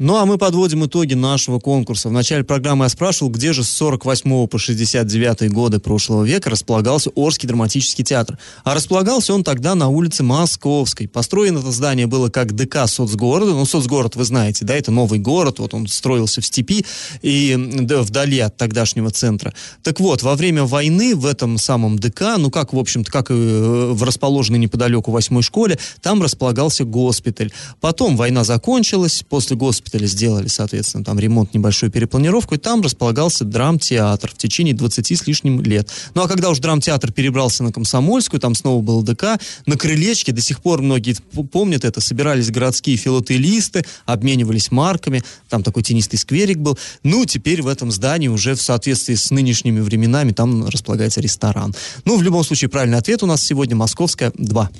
Ну 0.02 0.16
а 0.16 0.24
мы 0.24 0.38
подводим 0.38 0.86
итоги 0.86 1.12
нашего 1.12 1.58
конкурса. 1.58 2.08
В 2.08 2.12
начале 2.12 2.42
программы 2.42 2.86
я 2.86 2.88
спрашивал, 2.88 3.30
где 3.30 3.52
же 3.52 3.62
с 3.62 3.68
48 3.68 4.46
по 4.46 4.58
69 4.58 5.52
годы 5.52 5.78
прошлого 5.78 6.24
века 6.24 6.48
располагался 6.48 7.10
Орский 7.10 7.46
драматический 7.46 8.02
театр. 8.02 8.38
А 8.64 8.74
располагался 8.74 9.34
он 9.34 9.44
тогда 9.44 9.74
на 9.74 9.88
улице 9.88 10.22
Московской. 10.22 11.06
Построено 11.06 11.58
это 11.58 11.70
здание 11.70 12.06
было 12.06 12.30
как 12.30 12.54
ДК 12.54 12.86
соцгорода. 12.88 13.52
Ну, 13.52 13.66
соцгород 13.66 14.16
вы 14.16 14.24
знаете, 14.24 14.64
да, 14.64 14.74
это 14.74 14.90
новый 14.90 15.18
город, 15.18 15.58
вот 15.58 15.74
он 15.74 15.86
строился 15.86 16.40
в 16.40 16.46
степи 16.46 16.86
и 17.20 17.54
да, 17.82 18.00
вдали 18.00 18.38
от 18.38 18.56
тогдашнего 18.56 19.10
центра. 19.10 19.52
Так 19.82 20.00
вот, 20.00 20.22
во 20.22 20.34
время 20.34 20.64
войны 20.64 21.14
в 21.14 21.26
этом 21.26 21.58
самом 21.58 21.98
ДК, 21.98 22.38
ну 22.38 22.50
как, 22.50 22.72
в 22.72 22.78
общем-то, 22.78 23.12
как 23.12 23.30
и 23.30 23.34
э, 23.34 23.90
в 23.92 24.02
расположенной 24.02 24.58
неподалеку 24.58 25.10
восьмой 25.10 25.42
школе, 25.42 25.78
там 26.00 26.22
располагался 26.22 26.84
госпиталь. 26.84 27.52
Потом 27.82 28.16
война 28.16 28.44
закончилась, 28.44 29.22
после 29.28 29.56
госпиталя 29.56 29.89
сделали, 29.98 30.48
соответственно, 30.48 31.04
там 31.04 31.18
ремонт, 31.18 31.54
небольшую 31.54 31.90
перепланировку, 31.90 32.54
и 32.54 32.58
там 32.58 32.82
располагался 32.82 33.44
драмтеатр 33.44 34.30
в 34.30 34.36
течение 34.36 34.74
20 34.74 35.18
с 35.18 35.26
лишним 35.26 35.60
лет. 35.62 35.88
Ну 36.14 36.22
а 36.22 36.28
когда 36.28 36.50
уж 36.50 36.58
драмтеатр 36.58 37.12
перебрался 37.12 37.62
на 37.62 37.72
Комсомольскую, 37.72 38.40
там 38.40 38.54
снова 38.54 38.82
был 38.82 39.02
ДК, 39.02 39.40
на 39.66 39.76
крылечке, 39.76 40.32
до 40.32 40.40
сих 40.40 40.60
пор 40.60 40.82
многие 40.82 41.16
помнят 41.52 41.84
это, 41.84 42.00
собирались 42.00 42.50
городские 42.50 42.96
филателисты, 42.96 43.84
обменивались 44.06 44.70
марками, 44.70 45.22
там 45.48 45.62
такой 45.62 45.82
тенистый 45.82 46.18
скверик 46.18 46.58
был. 46.58 46.78
Ну, 47.02 47.24
теперь 47.24 47.62
в 47.62 47.68
этом 47.68 47.90
здании 47.90 48.28
уже 48.28 48.54
в 48.54 48.62
соответствии 48.62 49.14
с 49.14 49.30
нынешними 49.30 49.80
временами 49.80 50.32
там 50.32 50.66
располагается 50.68 51.20
ресторан. 51.20 51.74
Ну, 52.04 52.16
в 52.16 52.22
любом 52.22 52.44
случае, 52.44 52.68
правильный 52.70 52.98
ответ 52.98 53.22
у 53.22 53.26
нас 53.26 53.42
сегодня 53.42 53.76
Московская 53.76 54.32
2. 54.36 54.70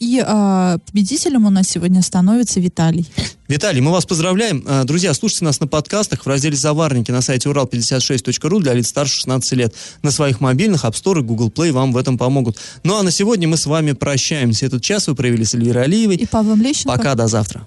И 0.00 0.24
а, 0.26 0.78
победителем 0.78 1.44
у 1.44 1.50
нас 1.50 1.68
сегодня 1.68 2.00
становится 2.00 2.58
Виталий. 2.58 3.06
Виталий, 3.48 3.82
мы 3.82 3.90
вас 3.90 4.06
поздравляем. 4.06 4.64
А, 4.66 4.84
Друзья, 4.84 5.12
слушайте 5.12 5.44
нас 5.44 5.60
на 5.60 5.66
подкастах 5.66 6.24
в 6.24 6.26
разделе 6.26 6.56
«Заварники» 6.56 7.10
на 7.10 7.20
сайте 7.20 7.50
урал56.ру 7.50 8.60
для 8.60 8.72
лиц 8.72 8.88
старше 8.88 9.16
16 9.16 9.52
лет. 9.52 9.74
На 10.02 10.10
своих 10.10 10.40
мобильных, 10.40 10.86
App 10.86 10.94
Store 10.94 11.18
и 11.18 11.22
Google 11.22 11.50
Play 11.50 11.70
вам 11.72 11.92
в 11.92 11.98
этом 11.98 12.16
помогут. 12.16 12.56
Ну 12.82 12.96
а 12.96 13.02
на 13.02 13.10
сегодня 13.10 13.46
мы 13.46 13.58
с 13.58 13.66
вами 13.66 13.92
прощаемся. 13.92 14.64
Этот 14.64 14.82
час 14.82 15.06
вы 15.06 15.14
провели 15.14 15.44
с 15.44 15.52
Эльвирой 15.54 15.84
Алиевой. 15.84 16.16
И 16.16 16.26
Павлом 16.26 16.62
Лещенко. 16.62 16.96
Пока, 16.96 17.14
до 17.14 17.28
завтра. 17.28 17.66